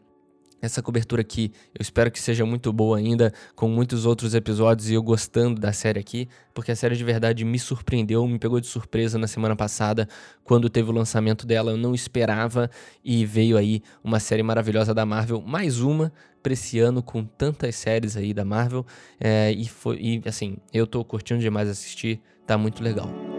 essa 0.62 0.82
cobertura 0.82 1.22
aqui, 1.22 1.52
eu 1.74 1.82
espero 1.82 2.10
que 2.10 2.20
seja 2.20 2.46
muito 2.46 2.72
boa 2.74 2.98
ainda, 2.98 3.34
com 3.56 3.68
muitos 3.68 4.06
outros 4.06 4.34
episódios 4.34 4.90
e 4.90 4.94
eu 4.94 5.04
gostando 5.04 5.60
da 5.60 5.72
série 5.72 6.00
aqui, 6.00 6.28
porque 6.54 6.72
a 6.72 6.76
série 6.76 6.96
de 6.96 7.04
verdade 7.04 7.46
me 7.46 7.60
surpreendeu, 7.60 8.26
me 8.28 8.40
pegou 8.40 8.60
de 8.60 8.68
surpresa 8.68 9.18
na 9.18 9.28
semana 9.28 9.56
passada, 9.56 10.08
quando 10.44 10.70
teve 10.70 10.90
o 10.90 10.94
lançamento 10.94 11.46
dela, 11.46 11.72
eu 11.72 11.78
não 11.78 11.94
esperava 11.94 12.70
e 13.04 13.26
veio 13.26 13.58
aí 13.58 13.82
uma 14.04 14.20
série 14.20 14.44
maravilhosa 14.44 14.94
da 14.94 15.06
Marvel, 15.06 15.42
mais 15.42 15.80
uma 15.80 16.12
pra 16.42 16.54
esse 16.54 16.80
ano 16.80 17.04
com 17.04 17.24
tantas 17.24 17.76
séries 17.76 18.16
aí 18.16 18.34
da 18.34 18.46
Marvel, 18.46 18.86
é, 19.20 19.52
e, 19.52 19.68
foi, 19.68 19.98
e 19.98 20.22
assim, 20.26 20.58
eu 20.74 20.88
tô 20.88 21.04
curtindo 21.04 21.40
demais 21.40 21.70
assistir, 21.70 22.22
tá 22.46 22.58
muito 22.58 22.82
legal. 22.82 23.37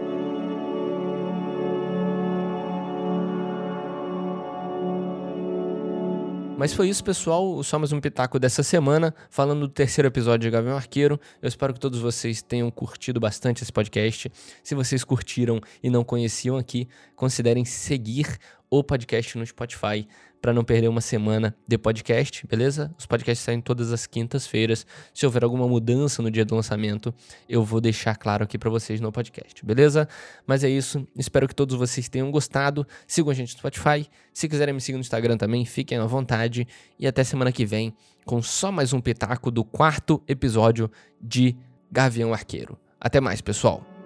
Mas 6.59 6.73
foi 6.73 6.89
isso, 6.89 7.01
pessoal. 7.01 7.63
Só 7.63 7.79
mais 7.79 7.93
um 7.93 8.01
pitaco 8.01 8.37
dessa 8.37 8.61
semana, 8.63 9.15
falando 9.29 9.61
do 9.61 9.69
terceiro 9.69 10.09
episódio 10.09 10.39
de 10.39 10.49
Gavião 10.49 10.75
Arqueiro. 10.75 11.17
Eu 11.41 11.47
espero 11.47 11.73
que 11.73 11.79
todos 11.79 12.01
vocês 12.01 12.41
tenham 12.41 12.69
curtido 12.69 13.17
bastante 13.17 13.63
esse 13.63 13.71
podcast. 13.71 14.29
Se 14.61 14.75
vocês 14.75 15.05
curtiram 15.05 15.61
e 15.81 15.89
não 15.89 16.03
conheciam 16.03 16.57
aqui, 16.57 16.89
considerem 17.15 17.63
seguir 17.63 18.37
o 18.69 18.83
podcast 18.83 19.37
no 19.37 19.45
Spotify 19.45 20.07
para 20.41 20.53
não 20.53 20.63
perder 20.63 20.87
uma 20.87 21.01
semana 21.01 21.55
de 21.67 21.77
podcast, 21.77 22.45
beleza? 22.47 22.93
Os 22.97 23.05
podcasts 23.05 23.43
saem 23.43 23.59
todas 23.59 23.91
as 23.91 24.05
quintas-feiras. 24.05 24.85
Se 25.13 25.25
houver 25.25 25.43
alguma 25.43 25.67
mudança 25.67 26.21
no 26.21 26.31
dia 26.31 26.45
do 26.45 26.55
lançamento, 26.55 27.13
eu 27.47 27.63
vou 27.63 27.81
deixar 27.81 28.15
claro 28.15 28.43
aqui 28.43 28.57
para 28.57 28.69
vocês 28.69 29.01
no 29.01 29.11
podcast, 29.11 29.65
beleza? 29.65 30.07
Mas 30.47 30.63
é 30.63 30.69
isso. 30.69 31.05
Espero 31.17 31.47
que 31.47 31.55
todos 31.55 31.75
vocês 31.75 32.07
tenham 32.07 32.31
gostado. 32.31 32.87
Sigam 33.07 33.31
a 33.31 33.33
gente 33.33 33.53
no 33.53 33.59
Spotify. 33.59 34.07
Se 34.33 34.47
quiserem 34.47 34.73
me 34.73 34.81
seguir 34.81 34.95
no 34.95 35.01
Instagram 35.01 35.37
também, 35.37 35.65
fiquem 35.65 35.97
à 35.97 36.05
vontade. 36.05 36.67
E 36.97 37.07
até 37.07 37.23
semana 37.23 37.51
que 37.51 37.65
vem 37.65 37.93
com 38.25 38.41
só 38.41 38.71
mais 38.71 38.93
um 38.93 39.01
pitaco 39.01 39.51
do 39.51 39.65
quarto 39.65 40.23
episódio 40.27 40.89
de 41.19 41.57
Gavião 41.91 42.33
Arqueiro. 42.33 42.77
Até 42.99 43.19
mais, 43.19 43.41
pessoal. 43.41 43.98